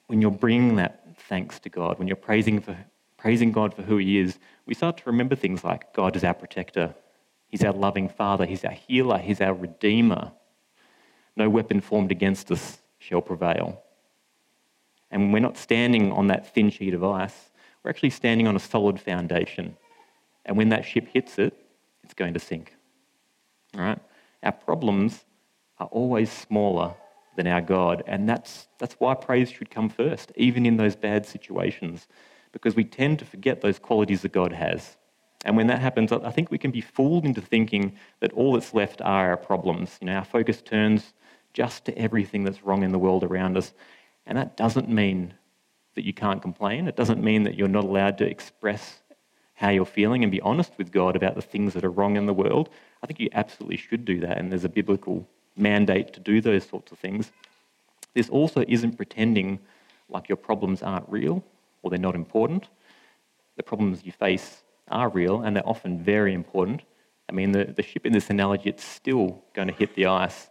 when 0.06 0.22
you're 0.22 0.30
bringing 0.30 0.76
that 0.76 1.04
thanks 1.28 1.58
to 1.58 1.68
God, 1.68 1.98
when 1.98 2.06
you're 2.06 2.16
praising, 2.16 2.60
for, 2.60 2.76
praising 3.16 3.50
God 3.50 3.74
for 3.74 3.82
who 3.82 3.96
He 3.96 4.18
is, 4.18 4.38
we 4.66 4.74
start 4.74 4.98
to 4.98 5.02
remember 5.06 5.34
things 5.34 5.64
like 5.64 5.92
God 5.92 6.14
is 6.14 6.22
our 6.22 6.34
protector, 6.34 6.94
He's 7.48 7.64
our 7.64 7.72
loving 7.72 8.08
Father, 8.08 8.46
He's 8.46 8.64
our 8.64 8.70
healer, 8.70 9.18
He's 9.18 9.40
our 9.40 9.52
Redeemer. 9.52 10.30
No 11.34 11.50
weapon 11.50 11.80
formed 11.80 12.12
against 12.12 12.52
us 12.52 12.78
shall 13.00 13.20
prevail. 13.20 13.82
And 15.10 15.32
we're 15.32 15.40
not 15.40 15.58
standing 15.58 16.12
on 16.12 16.28
that 16.28 16.54
thin 16.54 16.70
sheet 16.70 16.94
of 16.94 17.02
ice, 17.02 17.50
we're 17.82 17.90
actually 17.90 18.10
standing 18.10 18.46
on 18.46 18.54
a 18.54 18.60
solid 18.60 19.00
foundation. 19.00 19.76
And 20.46 20.56
when 20.56 20.68
that 20.68 20.84
ship 20.84 21.08
hits 21.12 21.40
it, 21.40 21.56
it's 22.04 22.14
going 22.14 22.34
to 22.34 22.40
sink. 22.40 22.76
All 23.74 23.80
right? 23.80 23.98
Our 24.44 24.52
problems 24.52 25.24
are 25.80 25.88
always 25.88 26.30
smaller 26.30 26.94
than 27.36 27.46
our 27.46 27.60
God, 27.60 28.02
and 28.06 28.28
that's, 28.28 28.68
that's 28.78 28.94
why 28.94 29.14
praise 29.14 29.50
should 29.50 29.70
come 29.70 29.88
first, 29.88 30.30
even 30.36 30.66
in 30.66 30.76
those 30.76 30.94
bad 30.94 31.26
situations, 31.26 32.06
because 32.52 32.76
we 32.76 32.84
tend 32.84 33.18
to 33.18 33.24
forget 33.24 33.60
those 33.60 33.78
qualities 33.78 34.22
that 34.22 34.32
God 34.32 34.52
has. 34.52 34.96
And 35.44 35.56
when 35.56 35.68
that 35.68 35.80
happens, 35.80 36.12
I 36.12 36.30
think 36.30 36.50
we 36.50 36.58
can 36.58 36.70
be 36.70 36.82
fooled 36.82 37.24
into 37.24 37.40
thinking 37.40 37.96
that 38.20 38.32
all 38.34 38.52
that's 38.52 38.74
left 38.74 39.00
are 39.00 39.30
our 39.30 39.36
problems. 39.38 39.96
You 40.00 40.08
know, 40.08 40.16
our 40.16 40.24
focus 40.24 40.60
turns 40.60 41.14
just 41.54 41.86
to 41.86 41.96
everything 41.96 42.44
that's 42.44 42.62
wrong 42.62 42.82
in 42.82 42.92
the 42.92 42.98
world 42.98 43.24
around 43.24 43.56
us. 43.56 43.72
And 44.26 44.36
that 44.36 44.56
doesn't 44.56 44.90
mean 44.90 45.32
that 45.94 46.04
you 46.04 46.12
can't 46.12 46.42
complain. 46.42 46.88
It 46.88 46.96
doesn't 46.96 47.24
mean 47.24 47.44
that 47.44 47.54
you're 47.54 47.68
not 47.68 47.84
allowed 47.84 48.18
to 48.18 48.26
express 48.26 49.00
how 49.54 49.70
you're 49.70 49.86
feeling 49.86 50.22
and 50.22 50.30
be 50.30 50.40
honest 50.40 50.72
with 50.76 50.92
God 50.92 51.16
about 51.16 51.34
the 51.34 51.42
things 51.42 51.74
that 51.74 51.84
are 51.84 51.90
wrong 51.90 52.16
in 52.16 52.26
the 52.26 52.34
world. 52.34 52.68
I 53.02 53.06
think 53.06 53.18
you 53.18 53.28
absolutely 53.32 53.76
should 53.76 54.04
do 54.04 54.20
that, 54.20 54.38
and 54.38 54.50
there's 54.50 54.64
a 54.64 54.70
biblical 54.70 55.28
mandate 55.60 56.12
to 56.14 56.20
do 56.20 56.40
those 56.40 56.66
sorts 56.66 56.92
of 56.92 56.98
things. 56.98 57.30
This 58.14 58.28
also 58.28 58.64
isn't 58.66 58.96
pretending 58.96 59.60
like 60.08 60.28
your 60.28 60.36
problems 60.36 60.82
aren't 60.82 61.08
real 61.08 61.44
or 61.82 61.90
they're 61.90 61.98
not 61.98 62.14
important. 62.14 62.68
The 63.56 63.62
problems 63.62 64.04
you 64.04 64.12
face 64.12 64.62
are 64.88 65.08
real 65.08 65.42
and 65.42 65.54
they're 65.54 65.68
often 65.68 66.02
very 66.02 66.34
important. 66.34 66.82
I 67.28 67.32
mean, 67.32 67.52
the, 67.52 67.64
the 67.64 67.82
ship 67.82 68.06
in 68.06 68.12
this 68.12 68.30
analogy, 68.30 68.68
it's 68.70 68.84
still 68.84 69.42
going 69.54 69.68
to 69.68 69.74
hit 69.74 69.94
the 69.94 70.06
ice. 70.06 70.48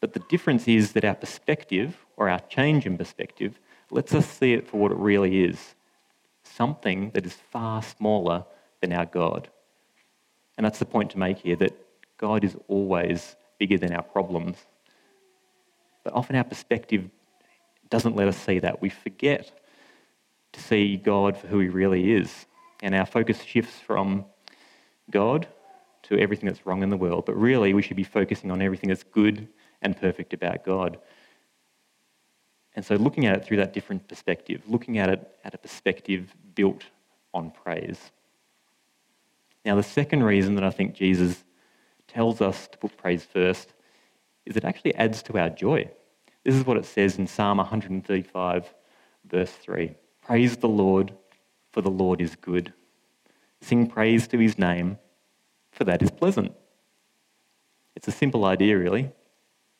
But 0.00 0.12
the 0.12 0.22
difference 0.28 0.68
is 0.68 0.92
that 0.92 1.04
our 1.04 1.14
perspective, 1.14 2.06
or 2.16 2.28
our 2.28 2.40
change 2.40 2.86
in 2.86 2.96
perspective, 2.96 3.58
lets 3.90 4.14
us 4.14 4.26
see 4.26 4.52
it 4.52 4.68
for 4.68 4.78
what 4.78 4.92
it 4.92 4.98
really 4.98 5.42
is 5.42 5.74
something 6.42 7.10
that 7.10 7.26
is 7.26 7.34
far 7.34 7.82
smaller 7.82 8.44
than 8.80 8.92
our 8.92 9.06
God. 9.06 9.48
And 10.56 10.64
that's 10.64 10.78
the 10.78 10.84
point 10.84 11.10
to 11.12 11.18
make 11.18 11.38
here 11.38 11.56
that 11.56 11.72
God 12.18 12.44
is 12.44 12.56
always 12.68 13.36
bigger 13.60 13.78
than 13.78 13.92
our 13.94 14.02
problems. 14.02 14.56
But 16.02 16.14
often 16.14 16.34
our 16.34 16.42
perspective 16.42 17.08
doesn't 17.90 18.16
let 18.16 18.26
us 18.26 18.36
see 18.36 18.58
that. 18.58 18.82
We 18.82 18.88
forget 18.88 19.52
to 20.52 20.60
see 20.60 20.96
God 20.96 21.36
for 21.36 21.46
who 21.46 21.60
He 21.60 21.68
really 21.68 22.12
is. 22.12 22.46
And 22.82 22.94
our 22.94 23.06
focus 23.06 23.42
shifts 23.42 23.78
from 23.78 24.24
God 25.10 25.46
to 26.04 26.18
everything 26.18 26.48
that's 26.48 26.66
wrong 26.66 26.82
in 26.82 26.88
the 26.88 26.96
world. 26.96 27.26
But 27.26 27.36
really, 27.36 27.74
we 27.74 27.82
should 27.82 27.96
be 27.96 28.04
focusing 28.04 28.50
on 28.50 28.62
everything 28.62 28.88
that's 28.88 29.04
good 29.04 29.46
and 29.82 29.96
perfect 29.96 30.32
about 30.32 30.64
God. 30.64 30.98
And 32.74 32.84
so, 32.84 32.94
looking 32.94 33.26
at 33.26 33.36
it 33.36 33.44
through 33.44 33.58
that 33.58 33.74
different 33.74 34.08
perspective, 34.08 34.62
looking 34.66 34.98
at 34.98 35.10
it 35.10 35.28
at 35.44 35.54
a 35.54 35.58
perspective 35.58 36.34
built 36.54 36.84
on 37.34 37.50
praise. 37.50 37.98
Now, 39.64 39.76
the 39.76 39.82
second 39.82 40.22
reason 40.22 40.54
that 40.54 40.64
I 40.64 40.70
think 40.70 40.94
Jesus 40.94 41.44
tells 42.10 42.40
us 42.40 42.66
to 42.68 42.78
put 42.78 42.96
praise 42.96 43.24
first 43.24 43.72
is 44.44 44.56
it 44.56 44.64
actually 44.64 44.94
adds 44.96 45.22
to 45.22 45.38
our 45.38 45.50
joy. 45.50 45.88
This 46.44 46.54
is 46.54 46.66
what 46.66 46.76
it 46.76 46.84
says 46.84 47.18
in 47.18 47.26
Psalm 47.26 47.58
135, 47.58 48.74
verse 49.26 49.52
3 49.52 49.94
Praise 50.22 50.56
the 50.56 50.68
Lord, 50.68 51.12
for 51.72 51.82
the 51.82 51.90
Lord 51.90 52.20
is 52.20 52.34
good. 52.36 52.72
Sing 53.60 53.86
praise 53.86 54.26
to 54.28 54.38
his 54.38 54.58
name, 54.58 54.98
for 55.70 55.84
that 55.84 56.02
is 56.02 56.10
pleasant. 56.10 56.52
It's 57.94 58.08
a 58.08 58.12
simple 58.12 58.44
idea, 58.44 58.78
really. 58.78 59.12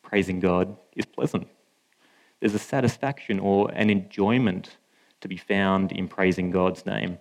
Praising 0.02 0.40
God 0.40 0.76
is 0.94 1.06
pleasant. 1.06 1.48
There's 2.38 2.54
a 2.54 2.58
satisfaction 2.58 3.38
or 3.38 3.70
an 3.72 3.90
enjoyment 3.90 4.76
to 5.20 5.28
be 5.28 5.36
found 5.36 5.92
in 5.92 6.08
praising 6.08 6.50
God's 6.50 6.86
name. 6.86 7.18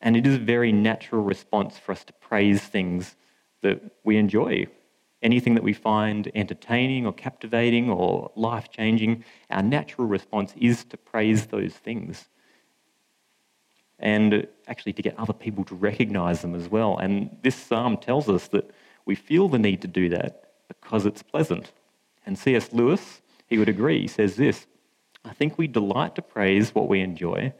And 0.00 0.16
it 0.16 0.26
is 0.26 0.36
a 0.36 0.38
very 0.38 0.72
natural 0.72 1.22
response 1.22 1.78
for 1.78 1.92
us 1.92 2.04
to 2.04 2.12
praise 2.14 2.60
things 2.60 3.16
that 3.62 3.80
we 4.04 4.16
enjoy. 4.16 4.66
Anything 5.22 5.54
that 5.54 5.64
we 5.64 5.72
find 5.72 6.30
entertaining 6.34 7.06
or 7.06 7.12
captivating 7.12 7.90
or 7.90 8.30
life 8.34 8.70
changing, 8.70 9.24
our 9.50 9.62
natural 9.62 10.06
response 10.06 10.52
is 10.60 10.84
to 10.86 10.96
praise 10.96 11.46
those 11.46 11.74
things. 11.74 12.28
And 13.98 14.48
actually 14.66 14.92
to 14.94 15.02
get 15.02 15.18
other 15.18 15.32
people 15.32 15.64
to 15.64 15.76
recognize 15.76 16.42
them 16.42 16.54
as 16.56 16.68
well. 16.68 16.98
And 16.98 17.36
this 17.42 17.54
psalm 17.54 17.96
tells 17.96 18.28
us 18.28 18.48
that 18.48 18.70
we 19.04 19.14
feel 19.14 19.48
the 19.48 19.58
need 19.58 19.80
to 19.82 19.88
do 19.88 20.08
that 20.08 20.50
because 20.68 21.06
it's 21.06 21.22
pleasant. 21.22 21.72
And 22.26 22.36
C.S. 22.36 22.72
Lewis, 22.72 23.22
he 23.46 23.58
would 23.58 23.68
agree, 23.68 24.00
he 24.00 24.08
says 24.08 24.36
this 24.36 24.66
I 25.24 25.32
think 25.32 25.56
we 25.56 25.68
delight 25.68 26.14
to 26.16 26.22
praise 26.22 26.74
what 26.74 26.88
we 26.88 27.00
enjoy 27.00 27.52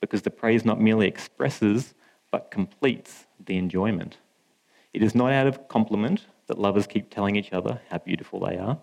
because 0.00 0.22
the 0.22 0.30
praise 0.30 0.64
not 0.64 0.80
merely 0.80 1.08
expresses 1.08 1.94
but 2.30 2.50
completes 2.50 3.26
the 3.44 3.56
enjoyment. 3.56 4.18
It 4.96 5.02
is 5.02 5.14
not 5.14 5.30
out 5.30 5.46
of 5.46 5.68
compliment 5.68 6.24
that 6.46 6.58
lovers 6.58 6.86
keep 6.86 7.10
telling 7.10 7.36
each 7.36 7.52
other 7.52 7.82
how 7.90 7.98
beautiful 7.98 8.40
they 8.40 8.56
are. 8.56 8.78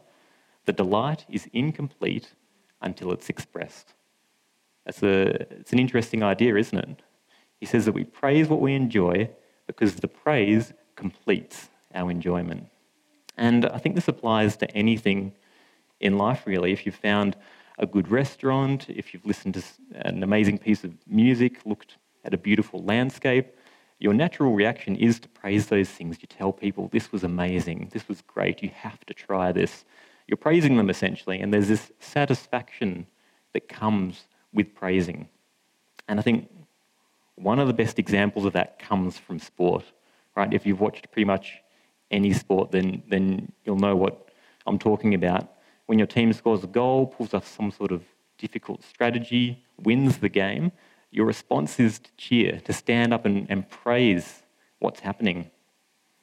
The 0.65 0.71
delight 0.71 1.25
is 1.27 1.49
incomplete 1.53 2.33
until 2.83 3.11
it's 3.11 3.29
expressed. 3.29 3.95
That's 4.85 5.01
a, 5.01 5.51
it's 5.59 5.73
an 5.73 5.79
interesting 5.79 6.21
idea, 6.21 6.55
isn't 6.55 6.77
it? 6.77 7.01
He 7.59 7.65
says 7.65 7.85
that 7.85 7.93
we 7.93 8.03
praise 8.03 8.47
what 8.47 8.61
we 8.61 8.75
enjoy 8.75 9.27
because 9.65 9.95
the 9.95 10.07
praise 10.07 10.71
completes 10.95 11.69
our 11.95 12.11
enjoyment. 12.11 12.67
And 13.35 13.65
I 13.65 13.79
think 13.79 13.95
this 13.95 14.07
applies 14.07 14.55
to 14.57 14.69
anything 14.77 15.33
in 15.99 16.19
life, 16.19 16.43
really. 16.45 16.71
If 16.73 16.85
you've 16.85 16.93
found 16.93 17.35
a 17.79 17.87
good 17.87 18.09
restaurant, 18.09 18.87
if 18.87 19.15
you've 19.15 19.25
listened 19.25 19.55
to 19.55 19.63
an 19.95 20.21
amazing 20.21 20.59
piece 20.59 20.83
of 20.83 20.93
music, 21.07 21.65
looked 21.65 21.97
at 22.23 22.35
a 22.35 22.37
beautiful 22.37 22.83
landscape, 22.83 23.55
your 24.03 24.13
natural 24.13 24.53
reaction 24.53 24.97
is 24.97 25.17
to 25.21 25.29
praise 25.29 25.67
those 25.67 25.87
things. 25.87 26.17
You 26.21 26.27
tell 26.27 26.51
people, 26.51 26.89
this 26.91 27.13
was 27.13 27.23
amazing, 27.23 27.87
this 27.93 28.05
was 28.09 28.21
great, 28.21 28.61
you 28.61 28.69
have 28.75 28.99
to 29.05 29.13
try 29.13 29.53
this. 29.53 29.85
You're 30.27 30.35
praising 30.35 30.75
them 30.75 30.89
essentially, 30.89 31.39
and 31.39 31.53
there's 31.53 31.69
this 31.69 31.89
satisfaction 32.01 33.07
that 33.53 33.69
comes 33.69 34.25
with 34.51 34.75
praising. 34.75 35.29
And 36.09 36.19
I 36.19 36.21
think 36.21 36.49
one 37.35 37.59
of 37.59 37.67
the 37.67 37.73
best 37.73 37.97
examples 37.97 38.43
of 38.43 38.51
that 38.51 38.77
comes 38.77 39.17
from 39.17 39.39
sport, 39.39 39.85
right? 40.35 40.53
If 40.53 40.65
you've 40.65 40.81
watched 40.81 41.09
pretty 41.09 41.25
much 41.25 41.61
any 42.11 42.33
sport, 42.33 42.71
then, 42.71 43.03
then 43.07 43.53
you'll 43.63 43.77
know 43.77 43.95
what 43.95 44.27
I'm 44.67 44.79
talking 44.79 45.13
about. 45.13 45.49
When 45.85 45.97
your 45.97 46.07
team 46.07 46.33
scores 46.33 46.61
a 46.61 46.67
goal, 46.67 47.07
pulls 47.07 47.33
off 47.33 47.47
some 47.47 47.71
sort 47.71 47.93
of 47.93 48.03
difficult 48.37 48.83
strategy, 48.83 49.63
wins 49.81 50.17
the 50.17 50.27
game, 50.27 50.73
your 51.13 51.25
response 51.25 51.79
is 51.79 51.99
to 51.99 52.09
cheer, 52.17 52.59
to 52.65 52.73
stand 52.73 53.13
up 53.13 53.25
and, 53.25 53.45
and 53.49 53.69
praise 53.69 54.41
what's 54.79 54.99
happening. 54.99 55.51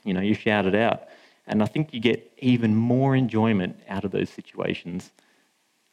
You 0.04 0.14
know, 0.14 0.20
you 0.20 0.34
shout 0.34 0.66
it 0.66 0.74
out. 0.74 1.04
And 1.46 1.62
I 1.62 1.66
think 1.66 1.94
you 1.94 2.00
get 2.00 2.32
even 2.38 2.74
more 2.74 3.14
enjoyment 3.14 3.80
out 3.88 4.04
of 4.04 4.10
those 4.10 4.30
situations 4.30 5.12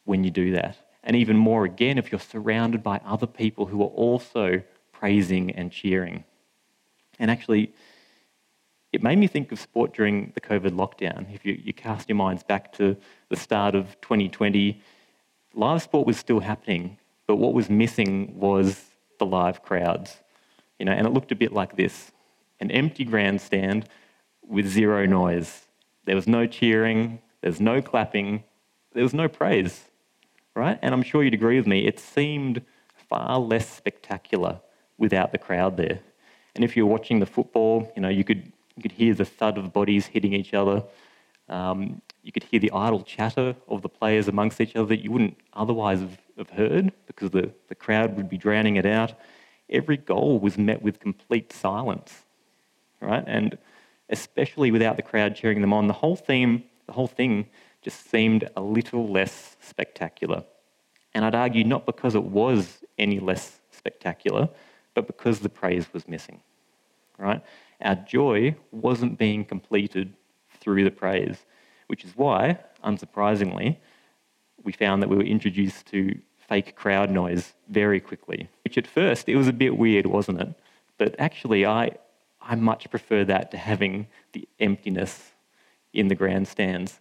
when 0.04 0.24
you 0.24 0.30
do 0.30 0.52
that. 0.52 0.76
And 1.04 1.14
even 1.16 1.36
more 1.36 1.64
again 1.64 1.96
if 1.96 2.10
you're 2.10 2.20
surrounded 2.20 2.82
by 2.82 3.00
other 3.04 3.26
people 3.26 3.66
who 3.66 3.82
are 3.82 3.86
also 3.86 4.62
praising 4.92 5.52
and 5.52 5.70
cheering. 5.70 6.24
And 7.20 7.30
actually, 7.30 7.72
it 8.92 9.02
made 9.02 9.18
me 9.18 9.26
think 9.26 9.52
of 9.52 9.60
sport 9.60 9.94
during 9.94 10.32
the 10.34 10.40
COVID 10.40 10.70
lockdown. 10.70 11.32
If 11.32 11.44
you, 11.44 11.60
you 11.62 11.72
cast 11.72 12.08
your 12.08 12.16
minds 12.16 12.42
back 12.42 12.72
to 12.74 12.96
the 13.28 13.36
start 13.36 13.74
of 13.74 14.00
2020, 14.00 14.82
live 15.54 15.82
sport 15.82 16.06
was 16.06 16.16
still 16.16 16.40
happening, 16.40 16.98
but 17.26 17.36
what 17.36 17.52
was 17.52 17.68
missing 17.68 18.38
was 18.38 18.87
the 19.18 19.26
live 19.26 19.62
crowds. 19.62 20.16
You 20.78 20.86
know, 20.86 20.92
and 20.92 21.06
it 21.06 21.10
looked 21.10 21.32
a 21.32 21.36
bit 21.36 21.52
like 21.52 21.76
this 21.76 22.12
an 22.60 22.70
empty 22.72 23.04
grandstand 23.04 23.88
with 24.46 24.66
zero 24.66 25.06
noise. 25.06 25.66
There 26.04 26.16
was 26.16 26.26
no 26.26 26.46
cheering, 26.46 27.20
there's 27.40 27.60
no 27.60 27.80
clapping, 27.80 28.42
there 28.92 29.02
was 29.02 29.14
no 29.14 29.28
praise, 29.28 29.84
right? 30.56 30.78
And 30.82 30.92
I'm 30.92 31.02
sure 31.02 31.22
you'd 31.22 31.34
agree 31.34 31.56
with 31.56 31.66
me, 31.66 31.86
it 31.86 32.00
seemed 32.00 32.62
far 33.08 33.38
less 33.38 33.68
spectacular 33.68 34.60
without 34.96 35.32
the 35.32 35.38
crowd 35.38 35.76
there. 35.76 36.00
And 36.54 36.64
if 36.64 36.76
you're 36.76 36.86
watching 36.86 37.20
the 37.20 37.26
football, 37.26 37.92
you 37.94 38.02
know, 38.02 38.08
you 38.08 38.24
could, 38.24 38.52
you 38.74 38.82
could 38.82 38.92
hear 38.92 39.14
the 39.14 39.24
thud 39.24 39.58
of 39.58 39.72
bodies 39.72 40.06
hitting 40.06 40.32
each 40.32 40.54
other. 40.54 40.82
Um, 41.48 42.02
you 42.22 42.32
could 42.32 42.44
hear 42.44 42.60
the 42.60 42.72
idle 42.72 43.02
chatter 43.02 43.54
of 43.68 43.82
the 43.82 43.88
players 43.88 44.28
amongst 44.28 44.60
each 44.60 44.74
other 44.76 44.86
that 44.86 45.02
you 45.02 45.10
wouldn't 45.12 45.36
otherwise 45.52 46.00
have, 46.00 46.18
have 46.38 46.50
heard 46.50 46.92
because 47.06 47.30
the, 47.30 47.52
the 47.68 47.74
crowd 47.74 48.16
would 48.16 48.28
be 48.28 48.38
drowning 48.38 48.76
it 48.76 48.86
out. 48.86 49.14
Every 49.68 49.96
goal 49.96 50.38
was 50.38 50.56
met 50.56 50.80
with 50.82 51.00
complete 51.00 51.52
silence, 51.52 52.24
right? 53.00 53.24
And 53.26 53.58
especially 54.08 54.70
without 54.70 54.96
the 54.96 55.02
crowd 55.02 55.36
cheering 55.36 55.60
them 55.60 55.72
on, 55.72 55.86
the 55.86 55.92
whole 55.92 56.16
theme, 56.16 56.64
the 56.86 56.92
whole 56.92 57.06
thing 57.06 57.46
just 57.82 58.10
seemed 58.10 58.48
a 58.56 58.60
little 58.60 59.08
less 59.08 59.56
spectacular. 59.60 60.44
And 61.14 61.24
I'd 61.24 61.34
argue 61.34 61.64
not 61.64 61.86
because 61.86 62.14
it 62.14 62.24
was 62.24 62.84
any 62.98 63.20
less 63.20 63.60
spectacular, 63.70 64.48
but 64.94 65.06
because 65.06 65.40
the 65.40 65.48
praise 65.48 65.92
was 65.92 66.08
missing. 66.08 66.40
Right? 67.18 67.42
Our 67.80 67.96
joy 67.96 68.56
wasn't 68.70 69.18
being 69.18 69.44
completed 69.44 70.14
through 70.60 70.84
the 70.84 70.90
praise, 70.90 71.36
which 71.88 72.04
is 72.04 72.16
why, 72.16 72.58
unsurprisingly, 72.84 73.76
we 74.62 74.72
found 74.72 75.02
that 75.02 75.08
we 75.08 75.16
were 75.16 75.22
introduced 75.22 75.86
to 75.86 76.18
fake 76.48 76.74
crowd 76.76 77.10
noise 77.10 77.52
very 77.68 78.00
quickly. 78.00 78.48
Which 78.64 78.78
at 78.78 78.86
first 78.86 79.28
it 79.28 79.36
was 79.36 79.48
a 79.48 79.52
bit 79.52 79.76
weird, 79.76 80.06
wasn't 80.06 80.40
it? 80.40 80.54
But 80.96 81.14
actually, 81.18 81.64
I, 81.66 81.92
I 82.40 82.54
much 82.54 82.90
prefer 82.90 83.24
that 83.24 83.50
to 83.52 83.56
having 83.56 84.06
the 84.32 84.48
emptiness 84.58 85.32
in 85.92 86.08
the 86.08 86.14
grandstands 86.14 87.00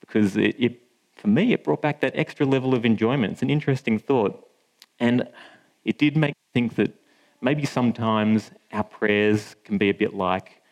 because 0.00 0.36
it, 0.36 0.54
it, 0.58 0.82
for 1.16 1.28
me, 1.28 1.52
it 1.52 1.64
brought 1.64 1.82
back 1.82 2.00
that 2.00 2.12
extra 2.14 2.46
level 2.46 2.74
of 2.74 2.84
enjoyment. 2.84 3.34
It's 3.34 3.42
an 3.42 3.50
interesting 3.50 3.98
thought. 3.98 4.48
And 5.00 5.28
it 5.84 5.98
did 5.98 6.16
make 6.16 6.30
me 6.30 6.52
think 6.54 6.76
that 6.76 6.94
maybe 7.40 7.66
sometimes 7.66 8.50
our 8.72 8.84
prayers 8.84 9.56
can 9.64 9.78
be 9.78 9.90
a 9.90 9.94
bit 9.94 10.14
like 10.14 10.62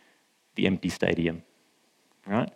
the 0.54 0.66
empty 0.66 0.88
stadium, 0.88 1.42
right? 2.26 2.50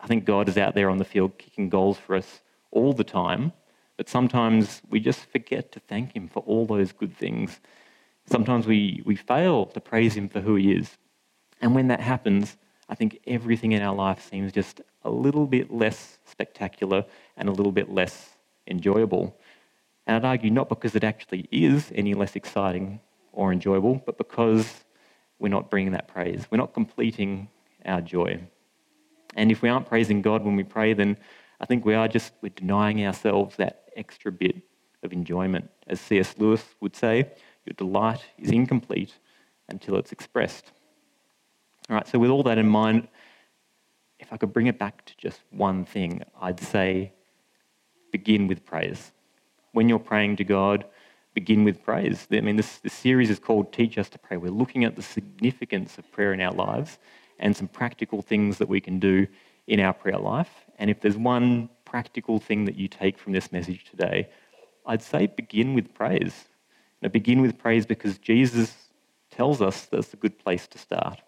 I 0.00 0.06
think 0.06 0.24
God 0.24 0.48
is 0.48 0.56
out 0.56 0.74
there 0.74 0.88
on 0.88 0.98
the 0.98 1.04
field 1.04 1.38
kicking 1.38 1.68
goals 1.68 1.98
for 1.98 2.16
us 2.16 2.40
all 2.70 2.92
the 2.92 3.04
time, 3.04 3.52
but 3.96 4.08
sometimes 4.08 4.82
we 4.88 5.00
just 5.00 5.26
forget 5.26 5.72
to 5.72 5.80
thank 5.80 6.14
Him 6.14 6.28
for 6.28 6.40
all 6.40 6.66
those 6.66 6.92
good 6.92 7.16
things. 7.16 7.60
Sometimes 8.26 8.66
we, 8.66 9.02
we 9.04 9.16
fail 9.16 9.66
to 9.66 9.80
praise 9.80 10.16
Him 10.16 10.28
for 10.28 10.40
who 10.40 10.56
He 10.56 10.72
is. 10.72 10.96
And 11.60 11.74
when 11.74 11.88
that 11.88 12.00
happens, 12.00 12.56
I 12.88 12.94
think 12.94 13.20
everything 13.26 13.72
in 13.72 13.82
our 13.82 13.94
life 13.94 14.28
seems 14.28 14.52
just 14.52 14.80
a 15.04 15.10
little 15.10 15.46
bit 15.46 15.72
less 15.72 16.18
spectacular 16.24 17.04
and 17.36 17.48
a 17.48 17.52
little 17.52 17.72
bit 17.72 17.90
less 17.90 18.30
enjoyable. 18.66 19.36
And 20.06 20.16
I'd 20.16 20.28
argue 20.28 20.50
not 20.50 20.68
because 20.68 20.94
it 20.94 21.04
actually 21.04 21.48
is 21.50 21.92
any 21.94 22.14
less 22.14 22.36
exciting 22.36 23.00
or 23.32 23.52
enjoyable, 23.52 24.02
but 24.04 24.18
because 24.18 24.84
we're 25.38 25.48
not 25.48 25.70
bringing 25.70 25.92
that 25.92 26.08
praise. 26.08 26.46
We're 26.50 26.58
not 26.58 26.74
completing 26.74 27.48
our 27.84 28.00
joy. 28.00 28.40
And 29.34 29.50
if 29.50 29.62
we 29.62 29.68
aren't 29.68 29.86
praising 29.86 30.22
God 30.22 30.44
when 30.44 30.56
we 30.56 30.62
pray, 30.62 30.92
then 30.92 31.16
I 31.60 31.66
think 31.66 31.84
we 31.84 31.94
are 31.94 32.08
just 32.08 32.32
we're 32.42 32.50
denying 32.50 33.04
ourselves 33.06 33.56
that 33.56 33.81
extra 33.96 34.32
bit 34.32 34.56
of 35.02 35.12
enjoyment. 35.12 35.70
As 35.86 36.00
C.S. 36.00 36.34
Lewis 36.38 36.64
would 36.80 36.96
say, 36.96 37.30
your 37.64 37.74
delight 37.76 38.24
is 38.38 38.50
incomplete 38.50 39.14
until 39.68 39.96
it's 39.96 40.12
expressed. 40.12 40.72
All 41.90 41.96
right, 41.96 42.06
so 42.06 42.18
with 42.18 42.30
all 42.30 42.42
that 42.44 42.58
in 42.58 42.68
mind, 42.68 43.08
if 44.18 44.32
I 44.32 44.36
could 44.36 44.52
bring 44.52 44.68
it 44.68 44.78
back 44.78 45.04
to 45.06 45.16
just 45.16 45.40
one 45.50 45.84
thing, 45.84 46.22
I'd 46.40 46.60
say 46.60 47.12
begin 48.12 48.46
with 48.46 48.64
praise. 48.64 49.12
When 49.72 49.88
you're 49.88 49.98
praying 49.98 50.36
to 50.36 50.44
God, 50.44 50.84
begin 51.34 51.64
with 51.64 51.82
praise. 51.82 52.28
I 52.30 52.40
mean, 52.40 52.56
this, 52.56 52.78
this 52.78 52.92
series 52.92 53.30
is 53.30 53.38
called 53.38 53.72
Teach 53.72 53.98
Us 53.98 54.08
to 54.10 54.18
Pray. 54.18 54.36
We're 54.36 54.50
looking 54.50 54.84
at 54.84 54.96
the 54.96 55.02
significance 55.02 55.98
of 55.98 56.10
prayer 56.12 56.32
in 56.32 56.40
our 56.40 56.52
lives 56.52 56.98
and 57.38 57.56
some 57.56 57.68
practical 57.68 58.22
things 58.22 58.58
that 58.58 58.68
we 58.68 58.80
can 58.80 58.98
do 58.98 59.26
in 59.66 59.80
our 59.80 59.92
prayer 59.92 60.18
life. 60.18 60.66
And 60.78 60.90
if 60.90 61.00
there's 61.00 61.16
one 61.16 61.70
practical 61.92 62.38
thing 62.38 62.64
that 62.64 62.74
you 62.74 62.88
take 62.88 63.18
from 63.18 63.34
this 63.34 63.52
message 63.52 63.84
today, 63.84 64.26
I'd 64.86 65.02
say 65.02 65.26
begin 65.26 65.74
with 65.74 65.92
praise. 65.92 66.46
Begin 67.12 67.42
with 67.42 67.58
praise 67.58 67.84
because 67.84 68.16
Jesus 68.16 68.74
tells 69.30 69.60
us 69.60 69.84
that's 69.84 70.14
a 70.14 70.16
good 70.16 70.38
place 70.38 70.66
to 70.68 70.78
start. 70.78 71.20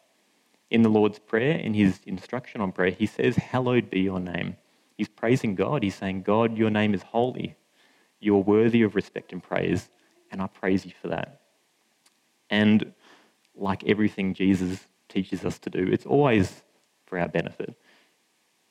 In 0.71 0.81
the 0.81 0.89
Lord's 0.89 1.19
Prayer, 1.19 1.59
in 1.59 1.75
his 1.75 2.01
instruction 2.07 2.63
on 2.63 2.73
prayer, 2.73 2.93
he 2.93 3.05
says, 3.05 3.37
Hallowed 3.37 3.91
be 3.91 4.01
your 4.01 4.21
name. 4.21 4.57
He's 4.97 5.09
praising 5.09 5.55
God. 5.55 5.83
He's 5.83 5.97
saying, 5.97 6.23
God, 6.23 6.57
your 6.57 6.71
name 6.71 6.95
is 6.95 7.03
holy. 7.03 7.57
You're 8.19 8.43
worthy 8.43 8.81
of 8.81 8.95
respect 8.95 9.35
and 9.35 9.43
praise, 9.43 9.91
and 10.31 10.41
I 10.41 10.47
praise 10.47 10.87
you 10.87 10.93
for 11.03 11.09
that. 11.09 11.43
And 12.49 12.95
like 13.55 13.85
everything 13.85 14.33
Jesus 14.33 14.87
teaches 15.11 15.45
us 15.45 15.59
to 15.59 15.69
do, 15.69 15.87
it's 15.93 16.07
always 16.07 16.63
for 17.05 17.19
our 17.19 17.29
benefit. 17.29 17.77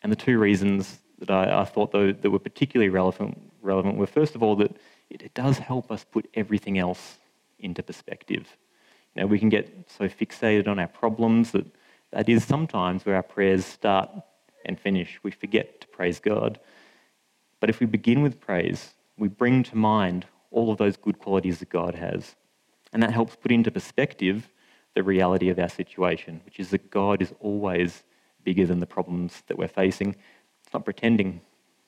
And 0.02 0.12
the 0.12 0.16
two 0.16 0.40
reasons 0.40 1.00
that 1.20 1.30
I, 1.30 1.62
I 1.62 1.66
thought 1.66 1.92
though 1.92 2.12
that 2.12 2.30
were 2.30 2.40
particularly 2.40 2.90
relevant, 2.90 3.40
relevant 3.62 3.98
were 3.98 4.08
first 4.08 4.36
of 4.36 4.44
all 4.44 4.56
that 4.58 4.72
it, 5.10 5.22
it 5.22 5.34
does 5.34 5.58
help 5.58 5.92
us 5.92 6.04
put 6.04 6.30
everything 6.34 6.78
else 6.78 7.18
into 7.60 7.84
perspective. 7.84 8.58
You 9.16 9.22
know, 9.22 9.28
we 9.28 9.40
can 9.40 9.50
get 9.50 9.90
so 9.98 10.08
fixated 10.08 10.68
on 10.68 10.80
our 10.80 10.88
problems 10.88 11.52
that 11.52 11.66
that 12.12 12.30
is 12.30 12.44
sometimes 12.44 13.06
where 13.06 13.16
our 13.16 13.24
prayers 13.24 13.66
start 13.66 14.10
and 14.66 14.80
finish. 14.80 15.20
We 15.24 15.32
forget 15.32 15.82
to 15.82 15.88
praise 15.88 16.20
God. 16.20 16.60
But 17.60 17.70
if 17.70 17.80
we 17.80 17.86
begin 17.86 18.22
with 18.22 18.40
praise, 18.40 18.94
we 19.18 19.28
bring 19.28 19.64
to 19.64 19.78
mind 19.78 20.26
all 20.52 20.72
of 20.72 20.78
those 20.78 20.98
good 20.98 21.20
qualities 21.20 21.60
that 21.60 21.70
God 21.70 21.96
has. 21.96 22.36
And 22.92 23.02
that 23.02 23.12
helps 23.12 23.36
put 23.36 23.52
into 23.52 23.72
perspective 23.72 24.50
the 24.94 25.04
reality 25.04 25.50
of 25.50 25.58
our 25.58 25.70
situation, 25.70 26.42
which 26.46 26.60
is 26.60 26.70
that 26.70 26.92
God 26.92 27.22
is 27.22 27.34
always 27.40 28.04
bigger 28.44 28.66
than 28.66 28.80
the 28.80 28.86
problems 28.86 29.42
that 29.48 29.58
we're 29.58 29.68
facing. 29.68 30.16
It's 30.74 30.76
not 30.76 30.86
pretending 30.86 31.40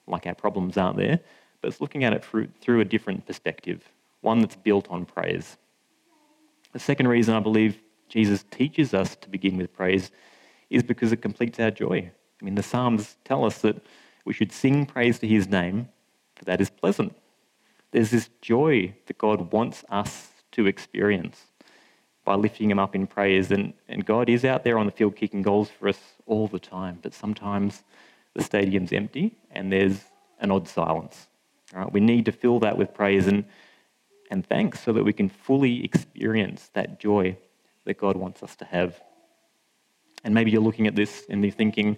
like 0.06 0.28
our 0.28 0.36
problems 0.36 0.78
aren't 0.78 0.98
there, 0.98 1.19
but 1.60 1.69
it's 1.69 1.82
looking 1.82 2.04
at 2.04 2.13
it 2.13 2.24
through, 2.24 2.50
through 2.62 2.82
a 2.82 2.86
different 2.86 3.26
perspective, 3.26 3.82
one 4.21 4.41
that's 4.41 4.56
built 4.56 4.88
on 4.91 5.06
praise. 5.08 5.58
The 6.71 6.78
second 6.78 7.08
reason 7.08 7.34
I 7.34 7.39
believe 7.39 7.82
Jesus 8.10 8.45
teaches 8.52 8.93
us 8.93 9.15
to 9.15 9.28
begin 9.28 9.58
with 9.58 9.74
praise 9.74 10.12
is 10.69 10.84
because 10.84 11.12
it 11.12 11.24
completes 11.24 11.60
our 11.60 11.71
joy. 11.71 12.12
I 12.39 12.45
mean, 12.45 12.54
the 12.54 12.62
Psalms 12.62 13.17
tell 13.26 13.43
us 13.43 13.58
that 13.62 13.82
we 14.24 14.34
should 14.34 14.52
sing 14.52 14.86
praise 14.86 15.17
to 15.17 15.28
his 15.28 15.48
name, 15.48 15.89
for 16.36 16.45
that 16.45 16.62
is 16.62 16.69
pleasant. 16.69 17.15
There's 17.89 18.12
this 18.12 18.30
joy 18.39 18.93
that 19.08 19.17
God 19.17 19.52
wants 19.52 19.84
us 19.89 20.28
to 20.52 20.67
experience 20.67 21.48
by 22.24 22.36
lifting 22.36 22.69
him 22.69 22.78
up 22.78 22.93
in 22.93 23.08
praise. 23.08 23.50
And, 23.50 23.74
and 23.88 24.06
God 24.06 24.30
is 24.30 24.45
out 24.45 24.63
there 24.63 24.78
on 24.78 24.86
the 24.86 24.91
field 24.91 25.15
kicking 25.15 25.41
goals 25.41 25.71
for 25.71 25.88
us 25.88 25.98
all 26.28 26.48
the 26.48 26.60
time, 26.60 27.00
but 27.02 27.15
sometimes 27.15 27.82
the 28.36 28.43
stadium's 28.43 28.93
empty 28.93 29.36
and 29.50 29.71
there's 29.71 30.04
an 30.39 30.52
odd 30.52 30.67
silence. 30.67 31.28
Right? 31.74 31.91
We 31.91 32.02
need 32.02 32.26
to 32.26 32.32
fill 32.32 32.60
that 32.60 32.78
with 32.78 32.93
praise 32.93 33.28
and, 33.28 33.45
and 34.30 34.45
thanks 34.45 34.82
so 34.82 34.93
that 34.93 35.04
we 35.04 35.13
can 35.13 35.30
fully 35.30 35.84
experience 35.84 36.69
that 36.74 37.00
joy 37.00 37.38
that 37.86 37.98
God 37.98 38.17
wants 38.17 38.43
us 38.43 38.56
to 38.58 38.65
have. 38.65 39.02
And 40.24 40.34
maybe 40.34 40.52
you're 40.52 40.62
looking 40.62 40.88
at 40.88 40.95
this 40.95 41.26
and 41.30 41.43
you're 41.43 41.52
thinking, 41.52 41.98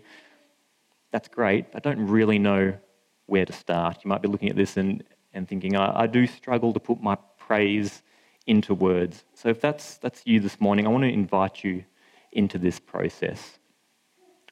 that's 1.11 1.27
great, 1.27 1.71
but 1.71 1.85
I 1.85 1.89
don't 1.89 2.07
really 2.07 2.39
know 2.39 2.77
where 3.25 3.45
to 3.45 3.53
start. 3.53 4.03
You 4.03 4.09
might 4.09 4.21
be 4.21 4.27
looking 4.27 4.49
at 4.49 4.55
this 4.55 4.77
and, 4.77 5.03
and 5.33 5.47
thinking, 5.47 5.75
I, 5.75 6.01
I 6.01 6.07
do 6.07 6.27
struggle 6.27 6.73
to 6.73 6.79
put 6.79 7.01
my 7.01 7.17
praise 7.37 8.03
into 8.45 8.73
words. 8.73 9.23
So 9.33 9.49
if 9.49 9.59
that's, 9.59 9.97
that's 9.97 10.21
you 10.25 10.39
this 10.39 10.59
morning, 10.61 10.85
I 10.85 10.89
want 10.89 11.03
to 11.03 11.09
invite 11.09 11.63
you 11.63 11.83
into 12.31 12.57
this 12.57 12.79
process. 12.79 13.59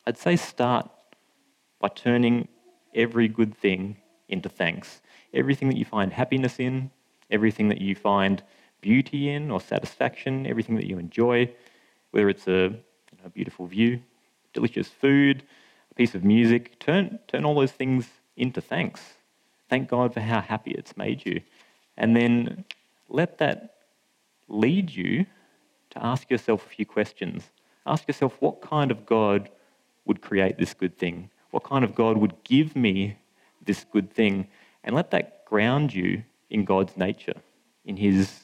I'd 0.05 0.17
say 0.17 0.35
start 0.35 0.89
by 1.79 1.89
turning 1.89 2.47
every 2.93 3.27
good 3.27 3.55
thing 3.55 3.97
into 4.29 4.49
thanks. 4.49 5.01
Everything 5.33 5.69
that 5.69 5.77
you 5.77 5.85
find 5.85 6.13
happiness 6.13 6.59
in, 6.59 6.91
everything 7.29 7.69
that 7.69 7.81
you 7.81 7.95
find 7.95 8.43
beauty 8.81 9.29
in 9.29 9.51
or 9.51 9.59
satisfaction, 9.59 10.45
everything 10.47 10.75
that 10.75 10.87
you 10.87 10.97
enjoy, 10.97 11.51
whether 12.11 12.29
it's 12.29 12.47
a, 12.47 12.75
a 13.23 13.29
beautiful 13.29 13.65
view, 13.67 13.99
delicious 14.53 14.87
food, 14.87 15.43
a 15.91 15.93
piece 15.95 16.15
of 16.15 16.23
music, 16.23 16.79
turn, 16.79 17.19
turn 17.27 17.45
all 17.45 17.55
those 17.55 17.71
things 17.71 18.07
into 18.37 18.61
thanks. 18.61 19.01
Thank 19.69 19.89
God 19.89 20.13
for 20.13 20.19
how 20.21 20.41
happy 20.41 20.71
it's 20.71 20.95
made 20.95 21.25
you. 21.25 21.41
And 21.97 22.15
then 22.15 22.65
let 23.09 23.37
that 23.39 23.75
lead 24.47 24.91
you 24.91 25.25
to 25.91 26.05
ask 26.05 26.29
yourself 26.29 26.65
a 26.65 26.69
few 26.69 26.85
questions. 26.85 27.49
Ask 27.85 28.07
yourself, 28.07 28.35
what 28.39 28.61
kind 28.61 28.91
of 28.91 29.05
God 29.05 29.49
would 30.05 30.21
create 30.21 30.57
this 30.57 30.73
good 30.73 30.97
thing? 30.97 31.29
What 31.55 31.63
kind 31.63 31.85
of 31.85 31.95
God 31.95 32.17
would 32.17 32.43
give 32.43 32.75
me 32.75 33.17
this 33.65 33.85
good 33.89 34.11
thing? 34.11 34.47
And 34.83 34.95
let 34.95 35.11
that 35.11 35.45
ground 35.45 35.93
you 35.93 36.23
in 36.49 36.65
God's 36.65 36.97
nature, 36.97 37.39
in 37.85 37.97
His 37.97 38.41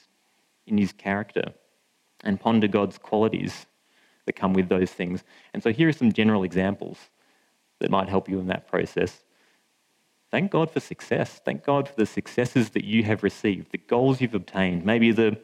in 0.71 0.77
his 0.77 0.91
character 0.91 1.53
and 2.23 2.39
ponder 2.39 2.67
God's 2.67 2.97
qualities 2.97 3.65
that 4.25 4.33
come 4.33 4.53
with 4.53 4.69
those 4.69 4.91
things. 4.91 5.23
And 5.53 5.61
so 5.61 5.71
here 5.71 5.89
are 5.89 5.93
some 5.93 6.13
general 6.13 6.43
examples 6.43 6.97
that 7.79 7.91
might 7.91 8.09
help 8.09 8.29
you 8.29 8.39
in 8.39 8.47
that 8.47 8.67
process. 8.67 9.23
Thank 10.29 10.51
God 10.51 10.71
for 10.71 10.79
success. 10.79 11.41
Thank 11.43 11.63
God 11.63 11.89
for 11.89 11.95
the 11.95 12.05
successes 12.05 12.69
that 12.69 12.85
you 12.85 13.03
have 13.03 13.23
received, 13.23 13.71
the 13.71 13.77
goals 13.77 14.21
you've 14.21 14.35
obtained, 14.35 14.85
maybe 14.85 15.11
the, 15.11 15.37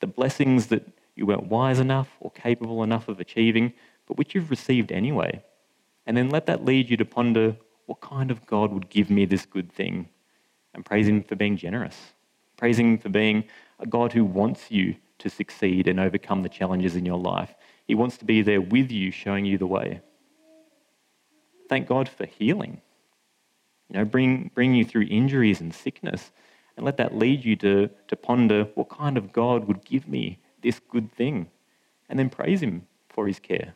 the 0.00 0.06
blessings 0.06 0.66
that 0.66 0.86
you 1.14 1.24
weren't 1.24 1.46
wise 1.46 1.78
enough 1.78 2.08
or 2.20 2.30
capable 2.32 2.82
enough 2.82 3.08
of 3.08 3.20
achieving, 3.20 3.72
but 4.06 4.18
which 4.18 4.34
you've 4.34 4.50
received 4.50 4.92
anyway. 4.92 5.42
And 6.06 6.16
then 6.16 6.30
let 6.30 6.46
that 6.46 6.64
lead 6.64 6.90
you 6.90 6.96
to 6.98 7.04
ponder 7.04 7.56
what 7.86 8.00
kind 8.00 8.30
of 8.30 8.46
God 8.46 8.72
would 8.72 8.88
give 8.88 9.10
me 9.10 9.24
this 9.24 9.46
good 9.46 9.72
thing? 9.72 10.08
And 10.74 10.84
praise 10.84 11.08
Him 11.08 11.22
for 11.22 11.36
being 11.36 11.56
generous. 11.56 11.96
Praise 12.56 12.78
Him 12.78 12.98
for 12.98 13.08
being 13.08 13.44
a 13.78 13.86
God 13.86 14.12
who 14.12 14.24
wants 14.24 14.70
you 14.70 14.96
to 15.18 15.30
succeed 15.30 15.88
and 15.88 16.00
overcome 16.00 16.42
the 16.42 16.48
challenges 16.48 16.96
in 16.96 17.06
your 17.06 17.18
life. 17.18 17.54
He 17.86 17.94
wants 17.94 18.16
to 18.18 18.24
be 18.24 18.42
there 18.42 18.60
with 18.60 18.90
you, 18.90 19.10
showing 19.10 19.44
you 19.44 19.58
the 19.58 19.66
way. 19.66 20.00
Thank 21.68 21.86
God 21.86 22.08
for 22.08 22.26
healing. 22.26 22.80
You 23.88 23.98
know, 23.98 24.04
bring, 24.04 24.50
bring 24.54 24.74
you 24.74 24.84
through 24.84 25.06
injuries 25.10 25.60
and 25.60 25.74
sickness. 25.74 26.30
And 26.76 26.84
let 26.84 26.96
that 26.96 27.16
lead 27.16 27.44
you 27.44 27.54
to, 27.56 27.88
to 28.08 28.16
ponder 28.16 28.64
what 28.74 28.88
kind 28.88 29.16
of 29.16 29.32
God 29.32 29.68
would 29.68 29.84
give 29.84 30.08
me 30.08 30.38
this 30.62 30.80
good 30.80 31.12
thing. 31.12 31.48
And 32.08 32.18
then 32.18 32.30
praise 32.30 32.62
Him 32.62 32.86
for 33.08 33.26
His 33.26 33.38
care. 33.38 33.74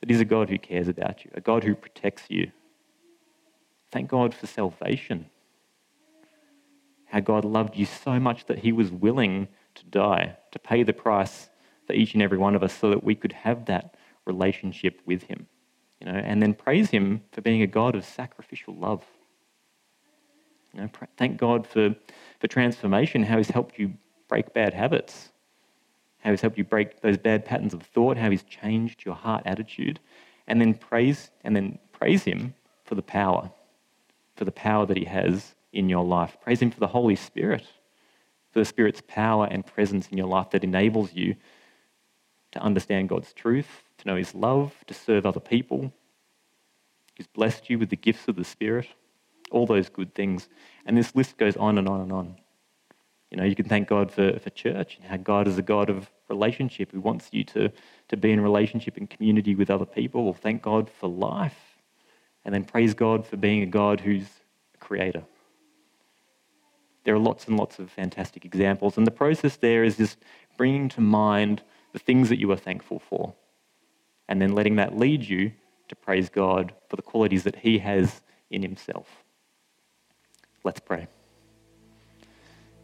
That 0.00 0.10
He's 0.10 0.20
a 0.20 0.24
God 0.24 0.48
who 0.48 0.58
cares 0.58 0.88
about 0.88 1.24
you, 1.24 1.30
a 1.34 1.40
God 1.40 1.64
who 1.64 1.74
protects 1.74 2.24
you. 2.28 2.50
Thank 3.92 4.08
God 4.08 4.34
for 4.34 4.46
salvation. 4.46 5.26
How 7.06 7.20
God 7.20 7.44
loved 7.44 7.76
you 7.76 7.86
so 7.86 8.20
much 8.20 8.46
that 8.46 8.60
He 8.60 8.72
was 8.72 8.90
willing 8.90 9.48
to 9.74 9.84
die, 9.86 10.36
to 10.52 10.58
pay 10.58 10.82
the 10.82 10.92
price 10.92 11.48
for 11.86 11.92
each 11.92 12.14
and 12.14 12.22
every 12.22 12.38
one 12.38 12.54
of 12.54 12.62
us 12.62 12.72
so 12.72 12.90
that 12.90 13.02
we 13.02 13.14
could 13.14 13.32
have 13.32 13.66
that 13.66 13.96
relationship 14.26 15.00
with 15.06 15.24
Him. 15.24 15.46
You 16.00 16.06
know, 16.06 16.18
and 16.18 16.40
then 16.40 16.54
praise 16.54 16.90
Him 16.90 17.22
for 17.32 17.40
being 17.40 17.62
a 17.62 17.66
God 17.66 17.94
of 17.94 18.04
sacrificial 18.04 18.74
love. 18.74 19.04
You 20.72 20.82
know, 20.82 20.90
thank 21.16 21.36
God 21.36 21.66
for, 21.66 21.94
for 22.38 22.46
transformation, 22.46 23.24
how 23.24 23.36
He's 23.36 23.50
helped 23.50 23.78
you 23.78 23.92
break 24.28 24.54
bad 24.54 24.72
habits, 24.72 25.30
how 26.20 26.30
He's 26.30 26.40
helped 26.40 26.58
you 26.58 26.64
break 26.64 27.00
those 27.00 27.18
bad 27.18 27.44
patterns 27.44 27.74
of 27.74 27.82
thought, 27.82 28.16
how 28.16 28.30
He's 28.30 28.42
changed 28.42 29.04
your 29.04 29.14
heart 29.14 29.42
attitude, 29.46 30.00
and 30.46 30.60
then 30.60 30.74
praise 30.74 31.30
and 31.44 31.54
then 31.54 31.78
praise 31.92 32.24
Him 32.24 32.54
for 32.84 32.94
the 32.94 33.02
power, 33.02 33.50
for 34.36 34.44
the 34.44 34.52
power 34.52 34.86
that 34.86 34.96
He 34.96 35.04
has 35.04 35.54
in 35.72 35.88
your 35.88 36.04
life. 36.04 36.36
Praise 36.40 36.60
Him 36.60 36.70
for 36.70 36.80
the 36.80 36.86
Holy 36.86 37.16
Spirit, 37.16 37.64
for 38.52 38.58
the 38.58 38.64
Spirit's 38.64 39.02
power 39.06 39.46
and 39.50 39.66
presence 39.66 40.08
in 40.08 40.18
your 40.18 40.26
life 40.26 40.50
that 40.50 40.64
enables 40.64 41.14
you 41.14 41.36
to 42.52 42.58
understand 42.60 43.08
God's 43.08 43.32
truth, 43.32 43.82
to 43.98 44.08
know 44.08 44.16
His 44.16 44.34
love, 44.34 44.74
to 44.86 44.94
serve 44.94 45.26
other 45.26 45.40
people. 45.40 45.92
He's 47.14 47.26
blessed 47.26 47.70
you 47.70 47.78
with 47.78 47.90
the 47.90 47.96
gifts 47.96 48.28
of 48.28 48.36
the 48.36 48.44
Spirit 48.44 48.88
all 49.50 49.66
those 49.66 49.88
good 49.88 50.14
things. 50.14 50.48
And 50.86 50.96
this 50.96 51.14
list 51.14 51.36
goes 51.36 51.56
on 51.56 51.78
and 51.78 51.88
on 51.88 52.00
and 52.00 52.12
on. 52.12 52.36
You 53.30 53.36
know, 53.36 53.44
you 53.44 53.54
can 53.54 53.66
thank 53.66 53.88
God 53.88 54.10
for, 54.10 54.38
for 54.40 54.50
church 54.50 54.96
and 54.96 55.06
how 55.06 55.16
God 55.16 55.46
is 55.46 55.56
a 55.56 55.62
God 55.62 55.88
of 55.88 56.10
relationship 56.28 56.90
who 56.90 57.00
wants 57.00 57.28
you 57.30 57.44
to, 57.44 57.70
to 58.08 58.16
be 58.16 58.32
in 58.32 58.40
relationship 58.40 58.96
and 58.96 59.08
community 59.08 59.54
with 59.54 59.70
other 59.70 59.84
people. 59.84 60.32
Thank 60.34 60.62
God 60.62 60.90
for 60.90 61.08
life. 61.08 61.78
And 62.44 62.54
then 62.54 62.64
praise 62.64 62.94
God 62.94 63.26
for 63.26 63.36
being 63.36 63.62
a 63.62 63.66
God 63.66 64.00
who's 64.00 64.26
a 64.74 64.78
creator. 64.78 65.22
There 67.04 67.14
are 67.14 67.20
lots 67.20 67.46
and 67.46 67.56
lots 67.56 67.78
of 67.78 67.90
fantastic 67.90 68.44
examples. 68.44 68.96
And 68.96 69.06
the 69.06 69.12
process 69.12 69.56
there 69.56 69.84
is 69.84 69.96
just 69.96 70.18
bringing 70.56 70.88
to 70.90 71.00
mind 71.00 71.62
the 71.92 71.98
things 71.98 72.28
that 72.28 72.38
you 72.38 72.50
are 72.50 72.56
thankful 72.56 72.98
for. 72.98 73.34
And 74.28 74.42
then 74.42 74.52
letting 74.52 74.76
that 74.76 74.96
lead 74.96 75.22
you 75.22 75.52
to 75.88 75.96
praise 75.96 76.28
God 76.28 76.72
for 76.88 76.96
the 76.96 77.02
qualities 77.02 77.44
that 77.44 77.56
He 77.56 77.78
has 77.78 78.22
in 78.50 78.62
Himself. 78.62 79.08
Let's 80.62 80.80
pray. 80.80 81.06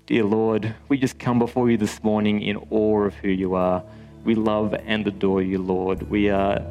Dear 0.07 0.23
Lord, 0.23 0.73
we 0.89 0.99
just 0.99 1.19
come 1.19 1.41
before 1.41 1.69
you 1.69 1.77
this 1.77 2.05
morning 2.05 2.41
in 2.41 2.59
awe 2.71 3.07
of 3.07 3.15
who 3.17 3.29
you 3.29 3.57
are. 3.57 3.83
We 4.23 4.37
love 4.37 4.73
and 4.73 5.05
adore 5.05 5.43
you, 5.43 5.59
Lord. 5.59 6.09
We 6.09 6.31
are 6.31 6.63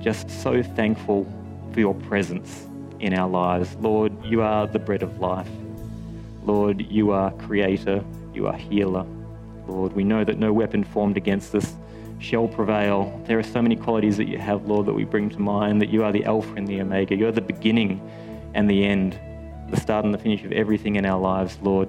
just 0.00 0.28
so 0.28 0.64
thankful 0.64 1.32
for 1.72 1.78
your 1.78 1.94
presence 1.94 2.66
in 2.98 3.14
our 3.14 3.28
lives. 3.28 3.76
Lord, 3.76 4.12
you 4.24 4.42
are 4.42 4.66
the 4.66 4.80
bread 4.80 5.04
of 5.04 5.20
life. 5.20 5.48
Lord, 6.44 6.80
you 6.90 7.12
are 7.12 7.30
creator, 7.30 8.02
you 8.34 8.48
are 8.48 8.56
healer. 8.56 9.06
Lord, 9.68 9.92
we 9.92 10.02
know 10.02 10.24
that 10.24 10.38
no 10.38 10.52
weapon 10.52 10.82
formed 10.82 11.16
against 11.16 11.54
us 11.54 11.76
shall 12.18 12.48
prevail. 12.48 13.22
There 13.28 13.38
are 13.38 13.44
so 13.44 13.62
many 13.62 13.76
qualities 13.76 14.16
that 14.16 14.26
you 14.26 14.38
have, 14.38 14.66
Lord, 14.66 14.86
that 14.86 14.94
we 14.94 15.04
bring 15.04 15.30
to 15.30 15.38
mind 15.38 15.80
that 15.82 15.90
you 15.90 16.02
are 16.02 16.10
the 16.10 16.24
Alpha 16.24 16.54
and 16.54 16.66
the 16.66 16.80
Omega. 16.80 17.14
You're 17.14 17.30
the 17.30 17.40
beginning 17.40 18.00
and 18.54 18.68
the 18.68 18.84
end 18.84 19.16
the 19.72 19.80
start 19.80 20.04
and 20.04 20.12
the 20.12 20.18
finish 20.18 20.44
of 20.44 20.52
everything 20.52 20.96
in 20.96 21.06
our 21.06 21.18
lives, 21.18 21.58
Lord. 21.62 21.88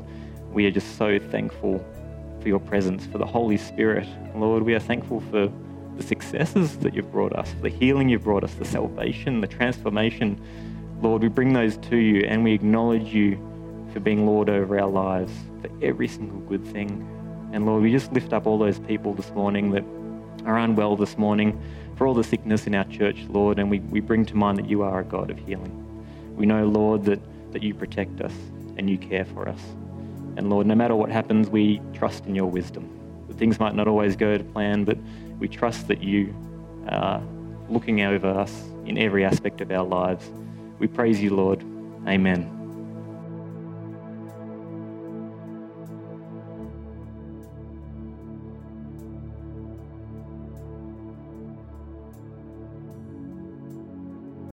We 0.54 0.66
are 0.68 0.72
just 0.72 0.98
so 0.98 1.20
thankful 1.20 1.84
for 2.42 2.48
your 2.48 2.60
presence, 2.60 3.06
for 3.06 3.18
the 3.18 3.26
Holy 3.26 3.58
Spirit. 3.58 4.08
Lord, 4.36 4.64
we 4.64 4.76
are 4.76 4.80
thankful 4.80 5.22
for 5.32 5.52
the 5.98 6.04
successes 6.04 6.78
that 6.80 6.94
you've 6.94 7.12
brought 7.12 7.34
us, 7.34 7.52
for 7.54 7.62
the 7.62 7.70
healing 7.70 8.10
you've 8.10 8.24
brought 8.24 8.44
us, 8.44 8.54
the 8.56 8.66
salvation, 8.66 9.42
the 9.42 9.48
transformation. 9.48 10.40
Lord, 11.02 11.22
we 11.22 11.28
bring 11.28 11.54
those 11.54 11.78
to 11.78 11.98
you 11.98 12.22
and 12.28 12.44
we 12.44 12.54
acknowledge 12.54 13.14
you 13.14 13.38
for 13.94 14.00
being 14.00 14.26
Lord 14.26 14.50
over 14.50 14.80
our 14.80 14.90
lives, 14.90 15.32
for 15.62 15.70
every 15.82 16.08
single 16.08 16.40
good 16.40 16.66
thing. 16.68 17.08
And 17.52 17.66
Lord, 17.66 17.84
we 17.84 17.92
just 17.92 18.12
lift 18.14 18.34
up 18.34 18.48
all 18.48 18.58
those 18.58 18.80
people 18.80 19.14
this 19.14 19.30
morning 19.32 19.72
that 19.72 19.84
are 20.46 20.58
unwell 20.58 20.96
this 20.96 21.18
morning, 21.18 21.62
for 21.96 22.08
all 22.08 22.14
the 22.14 22.24
sickness 22.24 22.68
in 22.68 22.76
our 22.76 22.86
church, 22.86 23.18
Lord, 23.30 23.60
and 23.60 23.70
we, 23.70 23.80
we 23.80 24.00
bring 24.00 24.26
to 24.26 24.36
mind 24.36 24.58
that 24.58 24.70
you 24.70 24.82
are 24.82 25.00
a 25.00 25.04
God 25.04 25.30
of 25.30 25.38
healing. 25.38 25.80
We 26.36 26.46
know, 26.46 26.66
Lord, 26.66 27.06
that 27.06 27.20
that 27.54 27.64
you 27.64 27.74
protect 27.74 28.20
us 28.20 28.34
and 28.78 28.90
you 28.90 28.98
care 28.98 29.26
for 29.26 29.48
us. 29.48 29.60
And 30.38 30.50
Lord, 30.50 30.68
no 30.68 30.76
matter 30.76 30.96
what 30.96 31.10
happens, 31.12 31.50
we 31.50 31.82
trust 31.94 32.26
in 32.26 32.36
your 32.36 32.48
wisdom. 32.48 32.90
Things 33.38 33.60
might 33.60 33.76
not 33.76 33.88
always 33.88 34.16
go 34.16 34.38
to 34.38 34.44
plan, 34.44 34.84
but 34.84 34.98
we 35.40 35.48
trust 35.48 35.88
that 35.88 36.04
you 36.04 36.34
are 36.88 37.22
looking 37.70 38.02
over 38.02 38.28
us 38.28 38.64
in 38.86 38.98
every 38.98 39.26
aspect 39.26 39.62
of 39.62 39.72
our 39.72 39.86
lives. 39.86 40.30
We 40.80 40.88
praise 40.88 41.22
you, 41.22 41.36
Lord. 41.36 41.64
Amen. 42.08 42.63